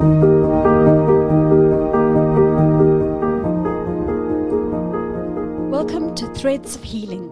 Welcome 0.00 0.14
to 6.14 6.32
Threads 6.34 6.76
of 6.76 6.84
Healing 6.84 7.28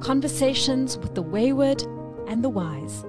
Conversations 0.00 0.96
with 0.96 1.14
the 1.14 1.20
Wayward 1.20 1.82
and 2.26 2.42
the 2.42 2.48
Wise. 2.48 3.04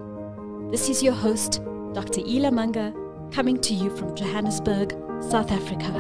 This 0.70 0.90
is 0.90 1.02
your 1.02 1.14
host, 1.14 1.62
Dr. 1.94 2.20
Ela 2.28 2.52
Manga, 2.52 2.94
coming 3.32 3.62
to 3.62 3.74
you 3.74 3.90
from 3.96 4.18
Johannesburg, 4.18 4.92
South 5.30 5.50
Africa. 5.54 5.94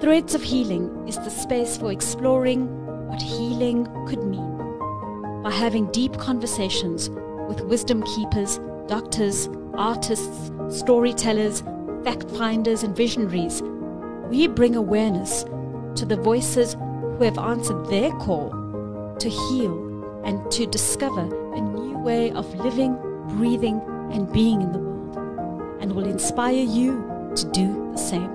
Threads 0.00 0.36
of 0.36 0.44
Healing 0.44 1.08
is 1.08 1.16
the 1.16 1.30
space 1.30 1.76
for 1.76 1.90
exploring 1.90 2.68
what 3.08 3.20
healing 3.20 3.88
could 4.06 4.22
mean 4.22 5.42
by 5.42 5.50
having 5.50 5.90
deep 5.90 6.16
conversations 6.18 7.10
with 7.48 7.62
wisdom 7.62 8.04
keepers, 8.04 8.60
doctors, 8.86 9.48
artists, 9.78 10.50
storytellers, 10.68 11.62
fact 12.04 12.28
finders, 12.32 12.82
and 12.82 12.94
visionaries. 12.94 13.62
We 14.28 14.48
bring 14.48 14.76
awareness 14.76 15.44
to 15.94 16.04
the 16.04 16.16
voices 16.16 16.74
who 16.74 17.24
have 17.24 17.38
answered 17.38 17.86
their 17.86 18.10
call 18.12 18.50
to 19.18 19.28
heal 19.28 20.22
and 20.24 20.50
to 20.50 20.66
discover 20.66 21.22
a 21.54 21.60
new 21.60 21.96
way 21.98 22.32
of 22.32 22.52
living, 22.56 22.96
breathing, 23.36 23.80
and 24.12 24.30
being 24.32 24.60
in 24.62 24.72
the 24.72 24.78
world, 24.78 25.78
and 25.80 25.92
will 25.92 26.06
inspire 26.06 26.52
you 26.52 27.32
to 27.36 27.50
do 27.52 27.90
the 27.92 27.98
same. 27.98 28.30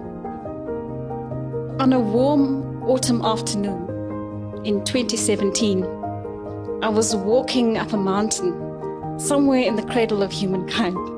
On 1.80 1.92
a 1.92 2.00
warm 2.00 2.84
autumn 2.84 3.22
afternoon 3.24 4.62
in 4.66 4.84
2017, 4.86 5.84
I 6.82 6.90
was 6.90 7.16
walking 7.16 7.78
up 7.78 7.92
a 7.94 7.98
mountain 7.98 9.20
somewhere 9.20 9.62
in 9.62 9.76
the 9.76 9.84
cradle 9.84 10.24
of 10.24 10.32
humankind. 10.32 11.13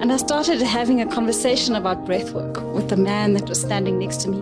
And 0.00 0.12
I 0.12 0.16
started 0.16 0.62
having 0.62 1.00
a 1.00 1.06
conversation 1.06 1.74
about 1.74 2.06
breathwork 2.06 2.62
with 2.72 2.88
the 2.88 2.96
man 2.96 3.32
that 3.32 3.48
was 3.48 3.60
standing 3.60 3.98
next 3.98 4.20
to 4.20 4.28
me, 4.28 4.38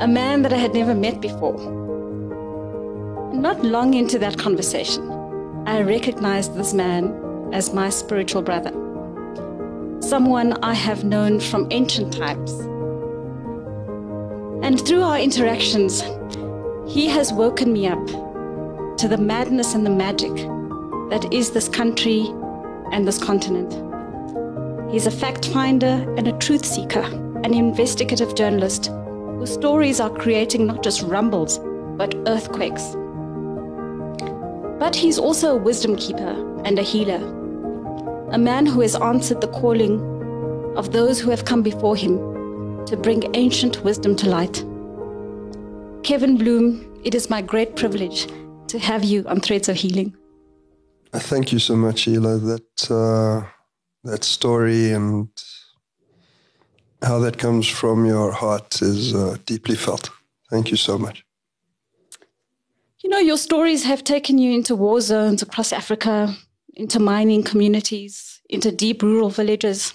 a 0.00 0.08
man 0.08 0.42
that 0.42 0.52
I 0.52 0.56
had 0.56 0.74
never 0.74 0.96
met 0.96 1.20
before. 1.20 1.56
Not 3.32 3.64
long 3.64 3.94
into 3.94 4.18
that 4.18 4.36
conversation, 4.36 5.08
I 5.64 5.82
recognized 5.82 6.56
this 6.56 6.74
man 6.74 7.14
as 7.52 7.72
my 7.72 7.88
spiritual 7.88 8.42
brother, 8.42 8.72
someone 10.00 10.54
I 10.54 10.74
have 10.74 11.04
known 11.04 11.38
from 11.38 11.68
ancient 11.70 12.12
times. 12.12 12.50
And 14.64 14.84
through 14.84 15.02
our 15.02 15.20
interactions, 15.20 16.02
he 16.92 17.06
has 17.06 17.32
woken 17.32 17.72
me 17.72 17.86
up 17.86 18.04
to 18.98 19.06
the 19.06 19.18
madness 19.18 19.74
and 19.74 19.86
the 19.86 19.90
magic 19.90 20.34
that 21.10 21.32
is 21.32 21.52
this 21.52 21.68
country 21.68 22.26
and 22.90 23.06
this 23.06 23.22
continent. 23.22 23.87
He's 24.90 25.06
a 25.06 25.10
fact 25.10 25.48
finder 25.48 26.14
and 26.16 26.26
a 26.26 26.38
truth 26.38 26.64
seeker, 26.64 27.02
an 27.44 27.52
investigative 27.52 28.34
journalist 28.34 28.90
whose 29.38 29.52
stories 29.52 30.00
are 30.00 30.08
creating 30.08 30.66
not 30.66 30.82
just 30.82 31.02
rumbles, 31.02 31.58
but 31.98 32.14
earthquakes. 32.26 32.96
But 34.78 34.96
he's 34.96 35.18
also 35.18 35.52
a 35.52 35.56
wisdom 35.56 35.94
keeper 35.96 36.62
and 36.64 36.78
a 36.78 36.82
healer, 36.82 37.22
a 38.32 38.38
man 38.38 38.64
who 38.64 38.80
has 38.80 38.96
answered 38.96 39.40
the 39.40 39.48
calling 39.48 40.00
of 40.76 40.92
those 40.92 41.20
who 41.20 41.30
have 41.30 41.44
come 41.44 41.62
before 41.62 41.94
him 41.94 42.16
to 42.86 42.96
bring 42.96 43.34
ancient 43.36 43.84
wisdom 43.84 44.16
to 44.16 44.28
light. 44.28 44.64
Kevin 46.02 46.38
Bloom, 46.38 47.02
it 47.04 47.14
is 47.14 47.28
my 47.28 47.42
great 47.42 47.76
privilege 47.76 48.26
to 48.68 48.78
have 48.78 49.04
you 49.04 49.24
on 49.26 49.40
Threads 49.40 49.68
of 49.68 49.76
Healing. 49.76 50.16
I 51.12 51.18
thank 51.18 51.52
you 51.52 51.58
so 51.58 51.76
much, 51.76 52.08
Ela. 52.08 52.38
That 52.38 52.90
uh, 52.90 53.48
that 54.08 54.24
story 54.24 54.90
and 54.90 55.28
how 57.02 57.18
that 57.20 57.38
comes 57.38 57.68
from 57.68 58.06
your 58.06 58.32
heart 58.32 58.82
is 58.82 59.14
uh, 59.14 59.36
deeply 59.44 59.76
felt. 59.76 60.10
Thank 60.50 60.70
you 60.70 60.76
so 60.76 60.98
much. 60.98 61.24
You 63.02 63.10
know, 63.10 63.18
your 63.18 63.38
stories 63.38 63.84
have 63.84 64.02
taken 64.02 64.38
you 64.38 64.52
into 64.52 64.74
war 64.74 65.00
zones 65.00 65.42
across 65.42 65.72
Africa, 65.72 66.34
into 66.74 66.98
mining 66.98 67.42
communities, 67.42 68.40
into 68.48 68.72
deep 68.72 69.02
rural 69.02 69.30
villages. 69.30 69.94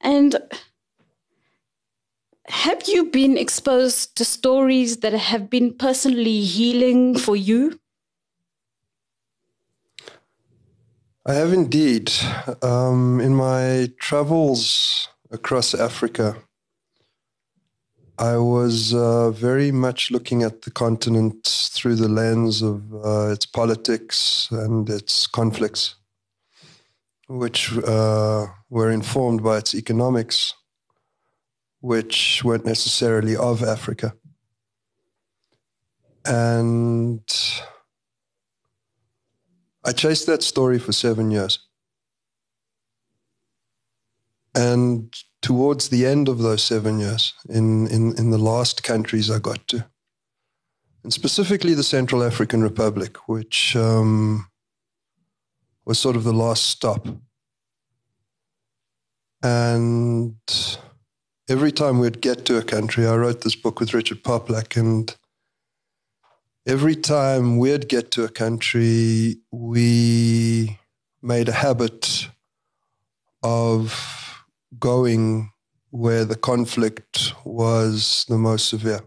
And 0.00 0.36
have 2.46 2.82
you 2.86 3.06
been 3.06 3.36
exposed 3.36 4.16
to 4.16 4.24
stories 4.24 4.98
that 4.98 5.12
have 5.12 5.50
been 5.50 5.74
personally 5.74 6.40
healing 6.42 7.18
for 7.18 7.36
you? 7.36 7.80
I 11.28 11.34
have 11.34 11.52
indeed. 11.52 12.10
Um, 12.62 13.20
in 13.20 13.34
my 13.34 13.90
travels 13.98 15.08
across 15.30 15.74
Africa, 15.74 16.36
I 18.18 18.38
was 18.38 18.94
uh, 18.94 19.30
very 19.32 19.70
much 19.70 20.10
looking 20.10 20.42
at 20.42 20.62
the 20.62 20.70
continent 20.70 21.44
through 21.44 21.96
the 21.96 22.08
lens 22.08 22.62
of 22.62 22.82
uh, 23.04 23.28
its 23.28 23.44
politics 23.44 24.48
and 24.50 24.88
its 24.88 25.26
conflicts, 25.26 25.96
which 27.28 27.76
uh, 27.76 28.46
were 28.70 28.90
informed 28.90 29.42
by 29.42 29.58
its 29.58 29.74
economics 29.74 30.54
which 31.80 32.42
weren't 32.42 32.64
necessarily 32.64 33.36
of 33.36 33.62
Africa. 33.62 34.14
And 36.24 37.22
I 39.88 39.92
chased 39.92 40.26
that 40.26 40.42
story 40.42 40.78
for 40.78 40.92
seven 40.92 41.30
years. 41.30 41.60
And 44.54 45.16
towards 45.40 45.88
the 45.88 46.04
end 46.04 46.28
of 46.28 46.40
those 46.40 46.62
seven 46.62 46.98
years, 46.98 47.32
in, 47.48 47.86
in, 47.86 48.14
in 48.18 48.30
the 48.30 48.36
last 48.36 48.82
countries 48.82 49.30
I 49.30 49.38
got 49.38 49.66
to, 49.68 49.86
and 51.02 51.10
specifically 51.10 51.72
the 51.72 51.82
Central 51.82 52.22
African 52.22 52.62
Republic, 52.62 53.16
which 53.28 53.74
um, 53.76 54.48
was 55.86 55.98
sort 55.98 56.16
of 56.16 56.24
the 56.24 56.34
last 56.34 56.64
stop. 56.64 57.08
And 59.42 60.36
every 61.48 61.72
time 61.72 61.98
we'd 61.98 62.20
get 62.20 62.44
to 62.44 62.58
a 62.58 62.62
country, 62.62 63.06
I 63.06 63.16
wrote 63.16 63.40
this 63.40 63.56
book 63.56 63.80
with 63.80 63.94
Richard 63.94 64.22
Poplak, 64.22 64.76
and 64.76 65.16
every 66.68 66.94
time 66.94 67.56
we'd 67.56 67.88
get 67.88 68.10
to 68.10 68.24
a 68.24 68.28
country, 68.28 69.38
we 69.50 70.78
made 71.22 71.48
a 71.48 71.52
habit 71.52 72.28
of 73.42 74.44
going 74.78 75.50
where 75.90 76.26
the 76.26 76.36
conflict 76.36 77.32
was 77.44 78.26
the 78.28 78.36
most 78.36 78.68
severe 78.68 79.00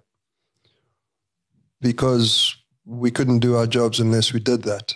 because 1.79 2.55
we 2.83 3.11
couldn't 3.11 3.39
do 3.39 3.55
our 3.55 3.67
jobs 3.67 3.99
unless 3.99 4.33
we 4.33 4.39
did 4.39 4.63
that. 4.63 4.95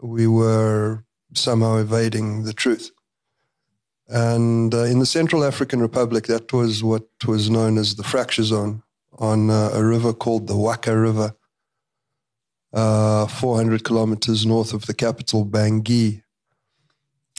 We 0.00 0.28
were 0.28 1.04
somehow 1.34 1.78
evading 1.78 2.44
the 2.44 2.52
truth. 2.52 2.92
And 4.06 4.72
uh, 4.72 4.84
in 4.84 5.00
the 5.00 5.06
Central 5.06 5.42
African 5.42 5.80
Republic, 5.80 6.26
that 6.26 6.52
was 6.52 6.84
what 6.84 7.08
was 7.26 7.50
known 7.50 7.76
as 7.76 7.96
the 7.96 8.04
fracture 8.04 8.44
zone 8.44 8.84
on 9.18 9.50
uh, 9.50 9.70
a 9.72 9.82
river 9.82 10.12
called 10.12 10.46
the 10.46 10.54
Ouaka 10.54 10.94
River, 11.00 11.34
uh, 12.74 13.26
400 13.28 13.84
kilometers 13.84 14.44
north 14.44 14.74
of 14.74 14.86
the 14.86 14.94
capital, 14.94 15.46
Bangui, 15.46 16.22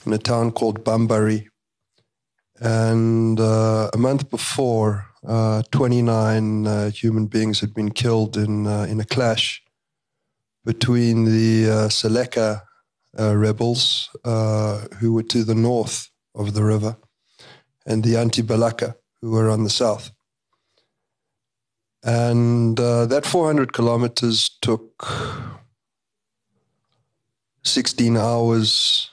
in 0.06 0.12
a 0.12 0.18
town 0.18 0.50
called 0.50 0.82
Bambari. 0.82 1.46
And 2.58 3.38
uh, 3.38 3.90
a 3.92 3.98
month 3.98 4.30
before, 4.30 5.04
uh, 5.26 5.62
29 5.72 6.66
uh, 6.66 6.90
human 6.90 7.26
beings 7.26 7.60
had 7.60 7.74
been 7.74 7.90
killed 7.90 8.36
in, 8.38 8.66
in 8.66 8.98
a 9.00 9.04
clash 9.04 9.62
between 10.64 11.26
the 11.26 11.64
Seleka 11.90 12.62
rebels, 13.14 14.08
who 14.24 15.12
were 15.12 15.22
to 15.22 15.44
the 15.44 15.54
north 15.54 16.10
of 16.34 16.54
the 16.54 16.64
river, 16.64 16.96
and 17.84 18.02
the 18.02 18.16
Anti-Balaka, 18.16 18.94
who 19.20 19.30
were 19.32 19.50
on 19.50 19.64
the 19.64 19.70
south. 19.70 20.10
And 22.06 22.78
uh, 22.78 23.06
that 23.06 23.26
400 23.26 23.72
kilometers 23.72 24.48
took 24.62 25.04
16 27.64 28.16
hours 28.16 29.10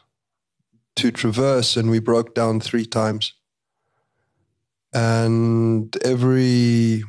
to 0.98 1.12
traverse, 1.12 1.76
and 1.76 1.90
we 1.90 1.98
broke 1.98 2.36
down 2.36 2.60
three 2.60 2.86
times. 2.86 3.34
And 4.94 5.98
every 6.06 7.04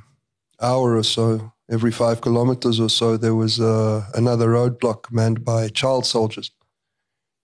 hour 0.63 0.97
or 0.97 1.03
so, 1.03 1.53
every 1.71 1.93
five 1.93 2.23
kilometers 2.23 2.81
or 2.81 2.89
so, 2.89 3.19
there 3.19 3.35
was 3.35 3.61
uh, 3.61 4.07
another 4.15 4.49
roadblock 4.49 5.13
manned 5.13 5.45
by 5.45 5.69
child 5.69 6.07
soldiers 6.07 6.51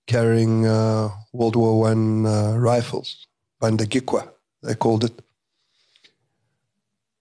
carrying 0.07 0.67
uh, 0.67 1.11
World 1.35 1.57
War 1.57 1.79
One 1.79 2.25
uh, 2.25 2.57
rifles, 2.57 3.27
Bandagikwa, 3.63 4.29
they 4.63 4.75
called 4.75 5.05
it. 5.05 5.21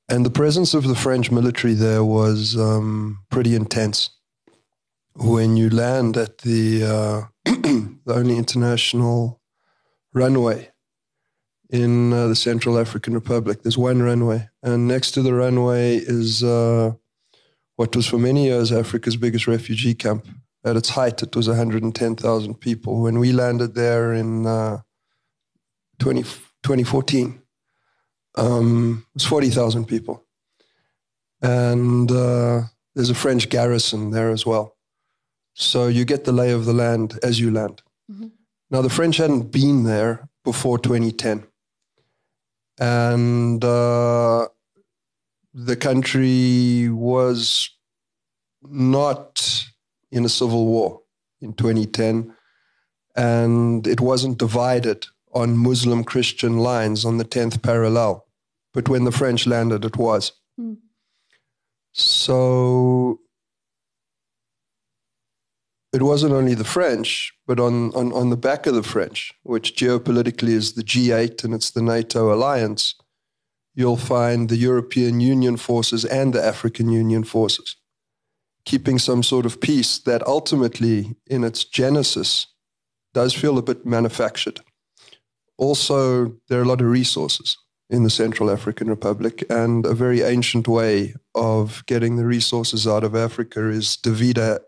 And 0.09 0.25
the 0.25 0.31
presence 0.31 0.73
of 0.73 0.87
the 0.87 0.95
French 0.95 1.29
military 1.29 1.75
there 1.75 2.03
was 2.03 2.57
um, 2.57 3.19
pretty 3.29 3.55
intense. 3.55 4.09
When 5.13 5.55
you 5.55 5.69
land 5.69 6.17
at 6.17 6.39
the 6.39 6.83
uh, 6.83 7.21
the 7.45 8.13
only 8.13 8.37
international 8.37 9.39
runway 10.13 10.71
in 11.69 12.11
uh, 12.11 12.27
the 12.27 12.35
Central 12.35 12.79
African 12.79 13.13
Republic. 13.13 13.61
There's 13.61 13.77
one 13.77 14.01
runway, 14.01 14.49
and 14.63 14.87
next 14.87 15.11
to 15.11 15.21
the 15.21 15.33
runway 15.33 15.97
is 15.97 16.43
uh, 16.43 16.93
what 17.75 17.95
was 17.95 18.07
for 18.07 18.17
many 18.17 18.45
years 18.45 18.71
Africa's 18.71 19.17
biggest 19.17 19.47
refugee 19.47 19.93
camp. 19.93 20.27
At 20.65 20.75
its 20.75 20.89
height, 20.89 21.23
it 21.23 21.35
was 21.35 21.47
110,000 21.47 22.55
people. 22.55 23.01
When 23.01 23.19
we 23.19 23.31
landed 23.31 23.75
there 23.75 24.13
in 24.13 24.45
uh, 24.45 24.79
20, 25.99 26.23
2014, 26.23 27.41
um, 28.35 29.05
it 29.09 29.15
was 29.15 29.25
40,000 29.25 29.85
people. 29.85 30.23
And 31.41 32.11
uh, 32.11 32.63
there's 32.95 33.09
a 33.09 33.15
French 33.15 33.49
garrison 33.49 34.11
there 34.11 34.29
as 34.31 34.45
well. 34.45 34.75
So 35.53 35.87
you 35.87 36.05
get 36.05 36.25
the 36.25 36.31
lay 36.31 36.51
of 36.51 36.65
the 36.65 36.73
land 36.73 37.19
as 37.23 37.39
you 37.39 37.51
land. 37.51 37.81
Mm-hmm. 38.11 38.27
Now, 38.71 38.81
the 38.81 38.89
French 38.89 39.17
hadn't 39.17 39.51
been 39.51 39.83
there 39.83 40.29
before 40.43 40.77
2010 40.77 41.45
and 42.79 43.63
uh, 43.63 44.47
the 45.53 45.75
country 45.75 46.89
was 46.89 47.69
not 48.63 49.65
in 50.11 50.25
a 50.25 50.29
civil 50.29 50.65
war 50.65 51.01
in 51.41 51.53
2010, 51.53 52.33
and 53.15 53.85
it 53.85 53.99
wasn't 53.99 54.37
divided 54.37 55.05
on 55.33 55.57
Muslim 55.57 56.03
Christian 56.03 56.57
lines 56.57 57.05
on 57.05 57.17
the 57.17 57.25
10th 57.25 57.61
parallel. 57.61 58.25
But 58.73 58.89
when 58.89 59.03
the 59.03 59.11
French 59.11 59.47
landed, 59.47 59.85
it 59.85 59.97
was. 59.97 60.31
Mm. 60.59 60.77
So 61.91 63.19
it 65.91 66.01
wasn't 66.01 66.33
only 66.33 66.53
the 66.53 66.63
French, 66.63 67.33
but 67.47 67.59
on, 67.59 67.93
on, 67.93 68.13
on 68.13 68.29
the 68.29 68.37
back 68.37 68.67
of 68.67 68.75
the 68.75 68.83
French, 68.83 69.33
which 69.43 69.75
geopolitically 69.75 70.49
is 70.49 70.73
the 70.73 70.83
G8 70.83 71.43
and 71.43 71.53
it's 71.53 71.71
the 71.71 71.81
NATO 71.81 72.33
alliance, 72.33 72.95
you'll 73.73 73.97
find 73.97 74.49
the 74.49 74.57
European 74.57 75.19
Union 75.19 75.57
forces 75.57 76.05
and 76.05 76.33
the 76.33 76.43
African 76.43 76.89
Union 76.89 77.23
forces 77.23 77.75
keeping 78.69 78.99
some 78.99 79.23
sort 79.23 79.47
of 79.47 79.59
peace 79.59 79.97
that 79.97 80.25
ultimately, 80.27 81.15
in 81.25 81.43
its 81.43 81.63
genesis, 81.63 82.45
does 83.15 83.33
feel 83.33 83.57
a 83.57 83.63
bit 83.63 83.83
manufactured. 83.83 84.61
Also, 85.59 86.33
there 86.47 86.59
are 86.59 86.63
a 86.63 86.67
lot 86.67 86.79
of 86.79 86.87
resources 86.87 87.57
in 87.89 88.03
the 88.03 88.09
Central 88.09 88.49
African 88.49 88.87
Republic, 88.87 89.43
and 89.49 89.85
a 89.85 89.93
very 89.93 90.21
ancient 90.21 90.69
way 90.69 91.15
of 91.35 91.85
getting 91.85 92.15
the 92.15 92.25
resources 92.25 92.87
out 92.87 93.03
of 93.03 93.13
Africa 93.13 93.67
is 93.67 93.97
divide 93.97 94.39
uh, 94.39 94.59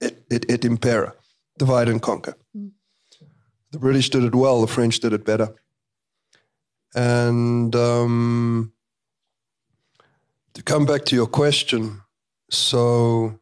et, 0.00 0.22
et, 0.30 0.46
et 0.48 0.64
impera, 0.64 1.12
divide 1.58 1.90
and 1.90 2.00
conquer. 2.00 2.34
Mm. 2.56 2.70
The 3.72 3.78
British 3.78 4.08
did 4.08 4.24
it 4.24 4.34
well, 4.34 4.62
the 4.62 4.72
French 4.72 5.00
did 5.00 5.12
it 5.12 5.26
better. 5.26 5.54
And 6.94 7.76
um, 7.76 8.72
to 10.54 10.62
come 10.62 10.86
back 10.86 11.04
to 11.06 11.14
your 11.14 11.26
question, 11.26 12.00
so 12.50 13.38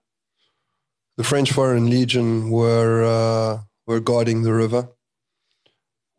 the 1.17 1.25
French 1.25 1.53
Foreign 1.53 1.89
Legion 1.89 2.51
were 2.51 3.05
uh, 3.05 3.63
were 3.87 4.01
guarding 4.01 4.43
the 4.43 4.55
river 4.55 4.89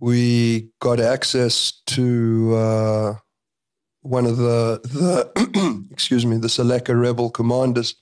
we 0.01 0.68
got 0.80 1.00
access 1.00 1.71
to 1.86 2.56
uh, 2.56 3.13
one 4.01 4.25
of 4.25 4.38
the, 4.38 4.81
the 4.83 5.86
excuse 5.92 6.25
me, 6.25 6.38
the 6.38 6.48
Seleka 6.48 7.00
rebel 7.00 7.30
commanders, 7.30 7.95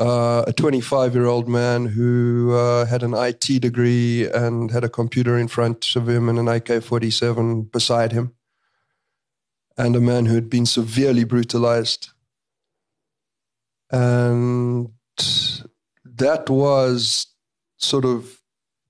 uh, 0.00 0.42
a 0.48 0.52
25 0.52 1.14
year 1.14 1.26
old 1.26 1.48
man 1.48 1.86
who 1.86 2.52
uh, 2.52 2.84
had 2.84 3.04
an 3.04 3.14
IT 3.14 3.60
degree 3.60 4.28
and 4.28 4.72
had 4.72 4.82
a 4.82 4.88
computer 4.88 5.38
in 5.38 5.46
front 5.46 5.94
of 5.94 6.08
him 6.08 6.28
and 6.28 6.36
an 6.36 6.48
AK 6.48 6.82
47 6.82 7.62
beside 7.62 8.10
him, 8.10 8.34
and 9.76 9.94
a 9.94 10.00
man 10.00 10.26
who 10.26 10.34
had 10.34 10.50
been 10.50 10.66
severely 10.66 11.22
brutalized. 11.22 12.08
And 13.92 14.90
that 16.04 16.50
was 16.50 17.28
sort 17.76 18.04
of 18.04 18.37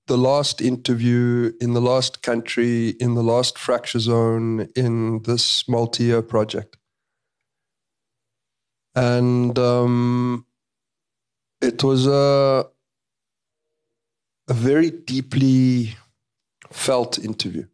the 0.09 0.17
last 0.17 0.59
interview 0.59 1.53
in 1.61 1.73
the 1.73 1.79
last 1.81 2.23
country, 2.23 2.89
in 2.99 3.13
the 3.13 3.21
last 3.21 3.59
fracture 3.59 3.99
zone 3.99 4.67
in 4.75 5.21
this 5.21 5.69
multi 5.69 6.05
year 6.05 6.23
project. 6.23 6.77
And 8.95 9.57
um, 9.59 10.47
it 11.61 11.83
was 11.83 12.07
a, 12.07 12.65
a 14.49 14.53
very 14.53 14.89
deeply 14.89 15.95
felt 16.71 17.19
interview 17.19 17.67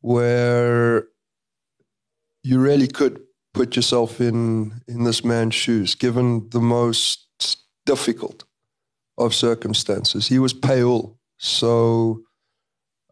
where 0.00 1.06
you 2.42 2.58
really 2.58 2.88
could 2.88 3.20
put 3.54 3.76
yourself 3.76 4.20
in, 4.20 4.82
in 4.88 5.04
this 5.04 5.24
man's 5.24 5.54
shoes, 5.54 5.94
given 5.94 6.48
the 6.50 6.60
most 6.60 7.28
difficult 7.86 8.44
of 9.18 9.34
circumstances. 9.34 10.28
He 10.28 10.38
was 10.38 10.54
Payul, 10.54 11.16
so 11.38 12.22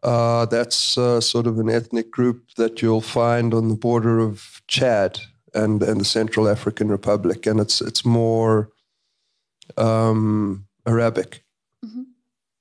uh, 0.03 0.45
that's 0.45 0.97
uh, 0.97 1.21
sort 1.21 1.47
of 1.47 1.59
an 1.59 1.69
ethnic 1.69 2.11
group 2.11 2.43
that 2.57 2.81
you'll 2.81 3.01
find 3.01 3.53
on 3.53 3.69
the 3.69 3.75
border 3.75 4.19
of 4.19 4.61
Chad 4.67 5.19
and, 5.53 5.81
and 5.81 6.01
the 6.01 6.05
Central 6.05 6.47
African 6.47 6.89
Republic, 6.89 7.45
and 7.45 7.59
it's 7.59 7.81
it's 7.81 8.05
more 8.05 8.69
um, 9.77 10.65
Arabic, 10.85 11.43
mm-hmm. 11.85 12.03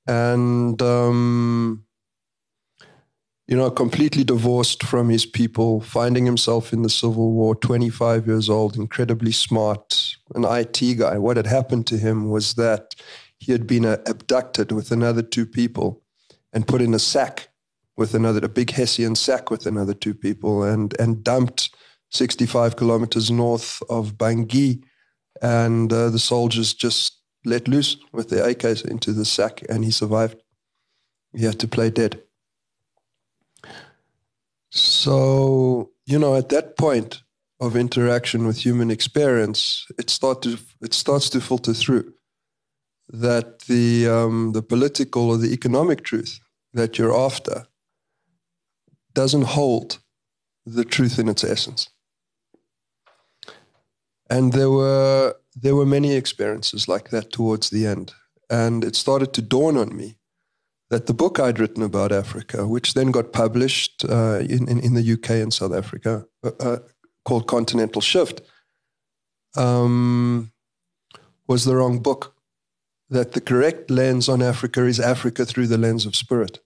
and 0.07 0.81
um, 0.81 1.85
you 3.49 3.57
know, 3.57 3.71
completely 3.71 4.25
divorced 4.25 4.83
from 4.83 5.09
his 5.09 5.27
people, 5.27 5.81
finding 5.81 6.25
himself 6.25 6.73
in 6.73 6.83
the 6.83 6.89
Civil 6.89 7.33
War, 7.33 7.55
25 7.55 8.27
years 8.27 8.49
old, 8.49 8.77
incredibly 8.77 9.33
smart, 9.33 10.17
an 10.35 10.45
IT 10.45 10.97
guy. 10.97 11.19
What 11.19 11.37
had 11.37 11.47
happened 11.47 11.87
to 11.89 11.99
him 11.99 12.31
was 12.31 12.55
that 12.55 12.95
he 13.43 13.51
had 13.51 13.67
been 13.67 13.85
uh, 13.85 13.97
abducted 14.07 14.71
with 14.71 14.93
another 14.93 15.21
two 15.21 15.45
people 15.45 16.01
and 16.53 16.69
put 16.69 16.81
in 16.81 16.95
a 16.95 16.99
sack 17.01 17.49
with 17.97 18.15
another, 18.15 18.39
a 18.45 18.49
big 18.49 18.71
Hessian 18.71 19.17
sack 19.17 19.51
with 19.51 19.67
another 19.67 19.95
two 19.95 20.15
people 20.15 20.63
and, 20.63 20.95
and 21.01 21.25
dumped 21.25 21.75
65 22.11 22.77
kilometers 22.77 23.33
north 23.33 23.83
of 23.91 24.13
Bangui. 24.13 24.85
And 25.43 25.93
uh, 25.93 26.11
the 26.11 26.21
soldiers 26.21 26.73
just 26.73 27.19
let 27.45 27.67
loose 27.67 27.97
with 28.13 28.29
their 28.29 28.47
AKs 28.47 28.89
into 28.89 29.13
the 29.13 29.25
sack 29.25 29.61
and 29.69 29.85
he 29.85 29.91
survived. 29.91 30.41
He 31.37 31.45
had 31.45 31.59
to 31.59 31.67
play 31.67 31.91
dead. 31.91 32.23
So, 34.71 35.91
you 36.07 36.21
know, 36.21 36.37
at 36.37 36.49
that 36.51 36.79
point 36.79 37.23
of 37.59 37.75
interaction 37.75 38.47
with 38.47 38.65
human 38.65 38.93
experience, 38.93 39.85
it, 39.99 40.11
start 40.11 40.43
to, 40.43 40.59
it 40.81 40.95
starts 40.95 41.29
to 41.31 41.41
filter 41.41 41.75
through 41.75 42.13
that 43.09 43.61
the 43.61 44.09
um, 44.09 44.53
the 44.53 44.63
political 44.63 45.31
or 45.31 45.37
the 45.37 45.53
economic 45.53 46.03
truth 46.03 46.41
that 46.73 46.99
you're 46.99 47.17
after 47.17 47.67
doesn't 49.15 49.45
hold 49.45 49.99
the 50.65 50.85
truth 50.85 51.19
in 51.19 51.29
its 51.29 51.45
essence. 51.45 51.91
And 54.31 54.53
there 54.53 54.71
were 54.71 55.35
there 55.55 55.77
were 55.77 55.87
many 55.87 56.15
experiences 56.15 56.89
like 56.89 57.11
that 57.11 57.33
towards 57.33 57.71
the 57.71 57.87
end, 57.87 58.13
and 58.49 58.85
it 58.85 58.97
started 58.97 59.33
to 59.35 59.43
dawn 59.43 59.77
on 59.77 59.95
me 59.97 60.17
that 60.93 61.07
the 61.07 61.15
book 61.15 61.41
I'd 61.41 61.59
written 61.59 61.83
about 61.83 62.13
Africa, 62.13 62.69
which 62.69 62.93
then 62.93 63.11
got 63.11 63.33
published 63.33 64.05
uh, 64.05 64.41
in, 64.41 64.69
in, 64.69 64.79
in 64.79 64.93
the 64.93 65.13
UK 65.15 65.31
and 65.31 65.53
South 65.53 65.73
Africa, 65.73 66.27
uh, 66.45 66.51
uh, 66.61 66.79
called 67.25 67.47
Continental 67.47 68.03
Shift, 68.03 68.43
um, 69.57 70.53
was 71.49 71.65
the 71.65 71.75
wrong 71.77 71.99
book 71.99 72.35
that 73.13 73.33
the 73.33 73.41
correct 73.41 73.91
lens 73.91 74.27
on 74.27 74.41
Africa 74.41 74.87
is 74.87 74.99
Africa 74.99 75.45
through 75.45 75.67
the 75.67 75.77
lens 75.77 76.07
of 76.07 76.17
spirit. 76.17 76.61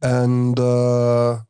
And 0.00 0.58
uh, 0.58 1.40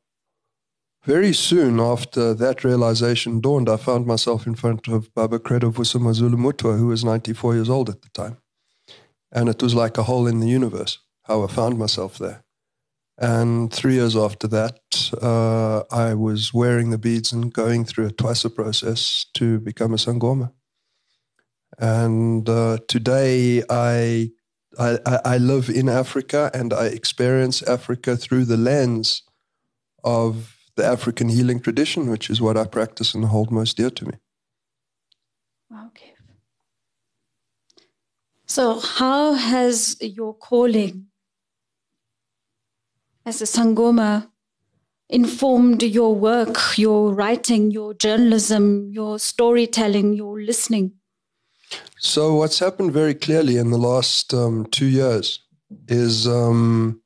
very 1.05 1.33
soon 1.33 1.79
after 1.79 2.35
that 2.35 2.65
realization 2.65 3.41
dawned, 3.41 3.69
I 3.69 3.77
found 3.77 4.05
myself 4.05 4.49
in 4.49 4.57
front 4.57 4.89
of 4.89 5.15
Baba 5.15 5.39
Credo 5.39 5.71
Vusamazulu 5.71 6.35
Mutwa, 6.35 6.77
who 6.77 6.89
was 6.89 7.05
94 7.05 7.55
years 7.55 7.71
old 7.71 7.89
at 7.89 8.03
the 8.03 8.09
time. 8.09 8.39
And 9.31 9.49
it 9.49 9.63
was 9.63 9.75
like 9.75 9.97
a 9.97 10.03
hole 10.03 10.27
in 10.27 10.41
the 10.41 10.49
universe, 10.49 10.99
how 11.23 11.45
I 11.45 11.47
found 11.47 11.79
myself 11.79 12.19
there. 12.19 12.43
And 13.17 13.73
three 13.73 13.95
years 13.95 14.17
after 14.17 14.49
that, 14.49 14.81
uh, 15.23 15.85
I 15.93 16.15
was 16.15 16.53
wearing 16.53 16.91
the 16.91 16.99
beads 16.99 17.33
and 17.33 17.53
going 17.53 17.85
through 17.85 18.07
a 18.07 18.11
thwasa 18.11 18.53
process 18.53 19.25
to 19.35 19.61
become 19.61 19.95
a 19.95 19.97
Sangoma. 19.97 20.53
And 21.79 22.49
uh, 22.49 22.79
today 22.89 23.63
I, 23.69 24.31
I, 24.79 24.99
I 25.25 25.39
live 25.39 25.69
in 25.69 25.89
Africa 25.89 26.51
and 26.55 26.73
I 26.73 26.87
experience 26.87 27.63
Africa 27.63 28.17
through 28.17 28.47
the 28.47 28.57
lens 28.57 29.23
of 30.05 30.57
the 30.77 30.85
African 30.85 31.29
healing 31.29 31.61
tradition, 31.61 32.11
which 32.11 32.31
is 32.31 32.41
what 32.41 32.57
I 32.57 32.65
practice 32.65 33.15
and 33.15 33.25
hold 33.25 33.51
most 33.51 33.77
dear 33.77 33.91
to 33.91 34.05
me. 34.07 34.13
Okay. 35.87 36.15
So, 38.47 38.79
how 38.79 39.33
has 39.33 39.97
your 40.01 40.35
calling 40.35 41.07
as 43.25 43.43
a 43.43 43.45
Sangoma 43.45 44.31
informed 45.09 45.83
your 45.83 46.15
work, 46.15 46.79
your 46.79 47.13
writing, 47.13 47.71
your 47.71 47.95
journalism, 47.95 48.91
your 48.93 49.19
storytelling, 49.19 50.15
your 50.15 50.41
listening? 50.41 50.93
So, 52.07 52.37
what's 52.37 52.61
happened 52.61 52.93
very 52.93 53.15
clearly 53.15 53.57
in 53.57 53.73
the 53.73 53.79
last 53.79 54.33
um, 54.33 54.67
two 54.67 54.87
years 54.87 55.41
is 55.89 56.29
um, 56.29 57.03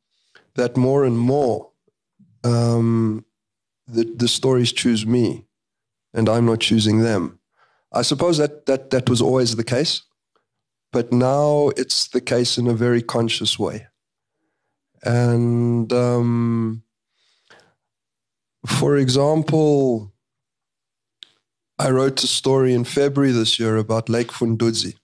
that 0.57 0.76
more 0.76 1.04
and 1.04 1.19
more 1.19 1.71
um, 2.45 3.25
the, 3.88 4.04
the 4.04 4.28
stories 4.28 4.73
choose 4.73 5.07
me 5.07 5.47
and 6.12 6.28
I'm 6.28 6.45
not 6.45 6.61
choosing 6.61 6.99
them. 6.99 7.40
I 7.90 8.02
suppose 8.02 8.37
that, 8.37 8.66
that 8.66 8.90
that 8.90 9.09
was 9.09 9.23
always 9.23 9.57
the 9.57 9.64
case, 9.64 10.02
but 10.92 11.14
now 11.14 11.71
it's 11.78 12.09
the 12.09 12.21
case 12.21 12.59
in 12.59 12.66
a 12.66 12.75
very 12.75 13.00
conscious 13.00 13.59
way. 13.59 13.87
And 15.02 15.90
um, 15.95 16.83
for 18.66 18.99
example, 18.99 20.12
I 21.81 21.89
wrote 21.89 22.23
a 22.23 22.27
story 22.27 22.75
in 22.75 22.85
February 22.85 23.33
this 23.33 23.59
year 23.59 23.79
about 23.79 24.11
Lake 24.11 24.29
Fundudzi. 24.29 24.97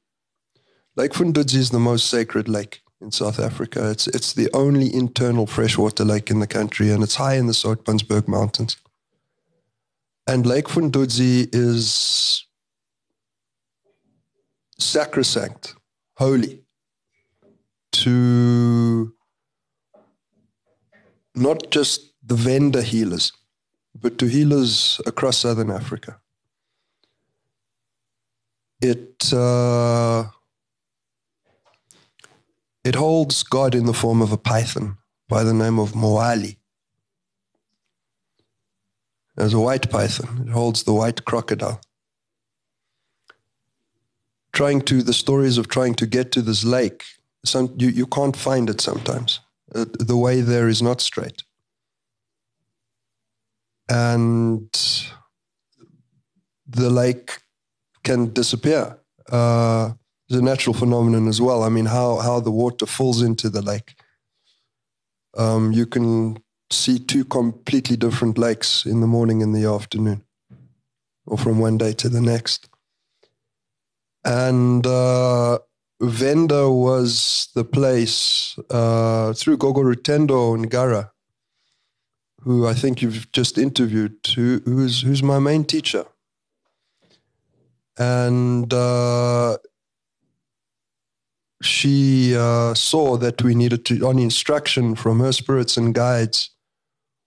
Lake 0.94 1.12
Fundudzi 1.12 1.54
is 1.54 1.70
the 1.70 1.78
most 1.78 2.10
sacred 2.10 2.50
lake 2.50 2.82
in 3.00 3.10
South 3.10 3.40
Africa. 3.40 3.90
It's, 3.90 4.06
it's 4.08 4.34
the 4.34 4.50
only 4.52 4.94
internal 4.94 5.46
freshwater 5.46 6.04
lake 6.04 6.30
in 6.30 6.40
the 6.40 6.46
country, 6.46 6.90
and 6.90 7.02
it's 7.02 7.14
high 7.14 7.36
in 7.36 7.46
the 7.46 7.54
Soutpansberg 7.54 8.28
Mountains. 8.28 8.76
And 10.26 10.44
Lake 10.44 10.66
Fundudzi 10.66 11.48
is 11.50 12.44
sacrosanct, 14.78 15.76
holy 16.18 16.62
to 17.92 19.14
not 21.34 21.70
just 21.70 22.12
the 22.22 22.34
Venda 22.34 22.82
healers, 22.82 23.32
but 23.98 24.18
to 24.18 24.26
healers 24.26 25.00
across 25.06 25.38
Southern 25.38 25.70
Africa. 25.70 26.20
It 28.80 29.32
uh, 29.32 30.24
it 32.84 32.94
holds 32.94 33.42
God 33.42 33.74
in 33.74 33.86
the 33.86 33.92
form 33.92 34.22
of 34.22 34.32
a 34.32 34.36
python 34.36 34.98
by 35.28 35.42
the 35.42 35.54
name 35.54 35.78
of 35.78 35.92
Moali. 35.92 36.58
There's 39.36 39.54
a 39.54 39.60
white 39.60 39.90
python. 39.90 40.44
It 40.46 40.52
holds 40.52 40.84
the 40.84 40.94
white 40.94 41.24
crocodile. 41.24 41.80
Trying 44.52 44.82
to, 44.82 45.02
the 45.02 45.12
stories 45.12 45.58
of 45.58 45.68
trying 45.68 45.94
to 45.96 46.06
get 46.06 46.32
to 46.32 46.42
this 46.42 46.64
lake, 46.64 47.04
some, 47.44 47.74
you, 47.76 47.88
you 47.88 48.06
can't 48.06 48.36
find 48.36 48.70
it 48.70 48.80
sometimes. 48.80 49.40
Uh, 49.74 49.84
the 49.98 50.16
way 50.16 50.40
there 50.40 50.68
is 50.68 50.80
not 50.80 51.00
straight. 51.00 51.42
And 53.88 54.70
the 56.66 56.88
lake 56.88 57.40
can 58.06 58.32
disappear. 58.32 58.82
Uh, 59.30 59.92
is 60.28 60.38
a 60.38 60.42
natural 60.42 60.74
phenomenon 60.74 61.28
as 61.28 61.40
well. 61.40 61.62
I 61.62 61.68
mean, 61.68 61.86
how 61.86 62.16
how 62.16 62.40
the 62.40 62.50
water 62.50 62.86
falls 62.86 63.22
into 63.22 63.50
the 63.50 63.62
lake. 63.62 63.94
Um, 65.36 65.72
you 65.72 65.86
can 65.86 66.38
see 66.70 66.98
two 66.98 67.24
completely 67.24 67.96
different 67.96 68.38
lakes 68.38 68.86
in 68.86 69.00
the 69.00 69.06
morning 69.06 69.42
and 69.42 69.54
the 69.54 69.66
afternoon, 69.66 70.22
or 71.26 71.38
from 71.38 71.58
one 71.58 71.78
day 71.78 71.92
to 71.92 72.08
the 72.08 72.20
next. 72.20 72.68
And 74.24 74.86
uh, 74.86 75.58
Venda 76.00 76.70
was 76.70 77.48
the 77.54 77.64
place 77.64 78.58
uh, 78.70 79.32
through 79.32 79.58
Gogo 79.58 79.82
Rutendo 79.82 80.56
Ngara, 80.56 81.10
who 82.42 82.66
I 82.66 82.74
think 82.74 83.02
you've 83.02 83.30
just 83.32 83.58
interviewed, 83.58 84.16
who, 84.34 84.60
who's 84.64 85.02
who's 85.02 85.22
my 85.22 85.38
main 85.38 85.64
teacher. 85.64 86.04
And 87.98 88.72
uh, 88.72 89.58
she 91.62 92.36
uh, 92.36 92.74
saw 92.74 93.16
that 93.16 93.42
we 93.42 93.54
needed 93.54 93.84
to, 93.86 94.06
on 94.06 94.18
instruction 94.18 94.94
from 94.94 95.20
her 95.20 95.32
spirits 95.32 95.76
and 95.76 95.94
guides, 95.94 96.50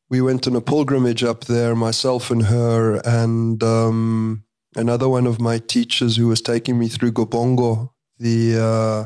we 0.09 0.21
went 0.21 0.47
on 0.47 0.55
a 0.55 0.61
pilgrimage 0.61 1.23
up 1.23 1.45
there, 1.45 1.75
myself 1.75 2.31
and 2.31 2.45
her, 2.45 2.95
and 3.05 3.61
um, 3.63 4.43
another 4.75 5.07
one 5.07 5.27
of 5.27 5.39
my 5.39 5.59
teachers 5.59 6.15
who 6.15 6.27
was 6.27 6.41
taking 6.41 6.79
me 6.79 6.87
through 6.87 7.11
Gobongo, 7.11 7.91
the, 8.17 8.55
uh, 8.55 9.05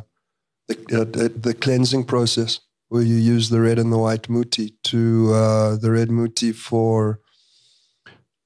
the, 0.67 1.01
uh, 1.01 1.29
the, 1.35 1.53
cleansing 1.53 2.05
process, 2.05 2.59
where 2.87 3.01
you 3.01 3.15
use 3.15 3.49
the 3.49 3.59
red 3.59 3.79
and 3.79 3.91
the 3.91 3.97
white 3.97 4.29
muti 4.29 4.75
to 4.85 5.33
uh, 5.33 5.75
the 5.75 5.91
red 5.91 6.09
muti 6.09 6.53
for 6.53 7.19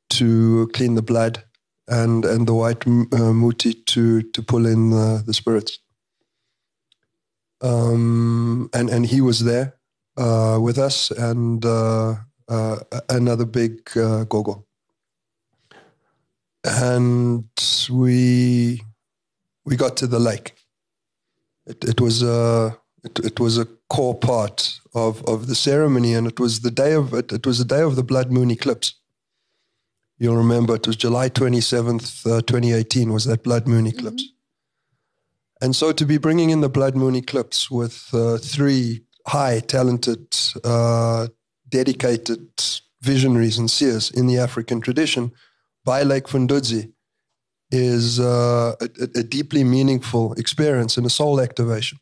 to 0.09 0.67
clean 0.73 0.95
the 0.95 1.01
blood, 1.03 1.43
and 1.87 2.25
and 2.25 2.47
the 2.47 2.53
white 2.53 2.85
uh, 2.87 3.33
muti 3.33 3.73
to 3.73 4.21
to 4.21 4.41
pull 4.41 4.65
in 4.65 4.89
the, 4.89 5.23
the 5.25 5.33
spirits 5.33 5.79
um, 7.61 8.69
and 8.73 8.89
and 8.89 9.05
he 9.05 9.21
was 9.21 9.43
there 9.43 9.75
uh, 10.17 10.59
with 10.61 10.77
us, 10.77 11.11
and 11.11 11.65
uh, 11.65 12.15
uh, 12.47 12.77
another 13.09 13.45
big 13.45 13.89
uh, 13.97 14.23
gogo, 14.25 14.65
and 16.63 17.49
we 17.89 18.81
we 19.65 19.75
got 19.75 19.97
to 19.97 20.07
the 20.07 20.19
lake. 20.19 20.53
It, 21.65 21.83
it 21.83 22.01
was 22.01 22.23
a 22.23 22.77
it, 23.03 23.19
it, 23.19 23.39
was 23.39 23.57
a 23.57 23.67
core 23.89 24.17
part 24.17 24.79
of, 24.93 25.23
of 25.25 25.47
the 25.47 25.55
ceremony, 25.55 26.13
and 26.13 26.27
it 26.27 26.39
was 26.39 26.61
the 26.61 26.71
day 26.71 26.93
of 26.93 27.13
it. 27.13 27.31
It 27.31 27.45
was 27.45 27.59
the 27.59 27.65
day 27.65 27.81
of 27.81 27.95
the 27.95 28.03
blood 28.03 28.31
moon 28.31 28.51
eclipse. 28.51 28.95
You'll 30.19 30.37
remember 30.37 30.75
it 30.75 30.87
was 30.87 30.95
July 30.95 31.29
twenty 31.29 31.61
seventh, 31.61 32.25
uh, 32.25 32.41
twenty 32.41 32.73
eighteen. 32.73 33.13
Was 33.13 33.25
that 33.25 33.43
blood 33.43 33.67
moon 33.67 33.87
eclipse? 33.87 34.23
Mm-hmm. 34.23 34.37
And 35.61 35.75
so 35.75 35.91
to 35.91 36.05
be 36.05 36.17
bringing 36.17 36.49
in 36.51 36.61
the 36.61 36.69
Blood 36.69 36.95
Moon 36.95 37.15
Eclipse 37.15 37.71
with 37.71 38.09
uh, 38.13 38.37
three 38.37 39.01
high, 39.25 39.59
talented, 39.59 40.35
uh, 40.63 41.27
dedicated 41.67 42.47
visionaries 43.01 43.57
and 43.57 43.69
seers 43.69 44.11
in 44.11 44.27
the 44.27 44.37
African 44.37 44.81
tradition 44.81 45.31
by 45.83 46.03
Lake 46.03 46.25
Fundudzi 46.25 46.91
is 47.71 48.19
uh, 48.19 48.75
a, 48.79 49.03
a, 49.15 49.23
deeply 49.23 49.63
meaningful 49.63 50.33
experience 50.33 50.95
and 50.95 51.05
a 51.05 51.09
soul 51.09 51.41
activation. 51.41 51.97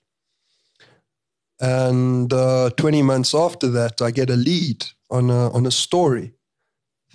And 1.60 2.31
uh, 2.31 2.69
20 2.77 3.01
months 3.01 3.34
after 3.34 3.67
that, 3.69 4.01
I 4.01 4.12
get 4.12 4.29
a 4.29 4.36
lead 4.36 4.86
on 5.10 5.31
a, 5.31 5.50
on 5.51 5.65
a 5.65 5.72
story 5.72 6.34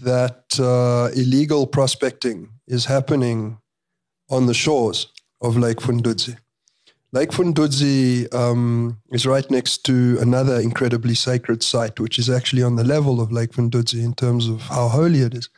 that 0.00 0.58
uh, 0.58 1.10
illegal 1.14 1.66
prospecting 1.66 2.48
is 2.66 2.84
happening 2.84 3.58
on 4.28 4.46
the 4.46 4.54
shores 4.54 5.08
of 5.40 5.56
Lake 5.56 5.78
Fundudzi. 5.78 6.36
Lake 7.12 7.30
Fundudzi 7.30 8.32
um, 8.32 8.98
is 9.10 9.26
right 9.26 9.50
next 9.50 9.84
to 9.86 10.16
another 10.20 10.60
incredibly 10.60 11.14
sacred 11.14 11.62
site, 11.62 11.98
which 11.98 12.18
is 12.18 12.30
actually 12.30 12.62
on 12.62 12.76
the 12.76 12.84
level 12.84 13.20
of 13.20 13.32
Lake 13.32 13.50
Fundudzi 13.50 14.04
in 14.04 14.14
terms 14.14 14.46
of 14.46 14.60
how 14.60 14.88
holy 14.88 15.20
it 15.20 15.34
is. 15.34 15.48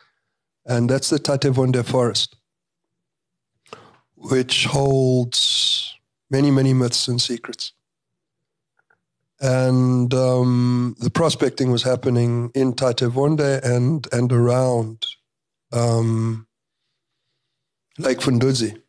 And 0.65 0.89
that's 0.89 1.09
the 1.09 1.19
Thathe 1.19 1.53
Vondo 1.53 1.85
forest, 1.85 2.35
which 4.15 4.65
holds 4.65 5.93
many, 6.31 6.49
many 6.49 6.73
myths 6.73 7.07
and 7.07 7.21
secrets. 7.21 7.73
And 9.41 10.13
um, 10.13 10.95
the 10.99 11.09
prospecting 11.09 11.71
was 11.71 11.83
happening 11.83 12.51
in 12.55 12.73
Thathe 12.73 12.99
Vondo 12.99 13.61
and, 13.63 14.07
and 14.11 14.31
around 14.31 15.05
um, 15.71 16.47
Lake 17.97 18.19
Fundudzi. 18.19 18.81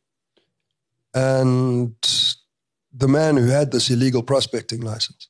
And 1.13 1.95
the 2.93 3.09
man 3.09 3.37
who 3.37 3.47
had 3.47 3.73
this 3.73 3.91
illegal 3.91 4.23
prospecting 4.23 4.81
license, 4.81 5.29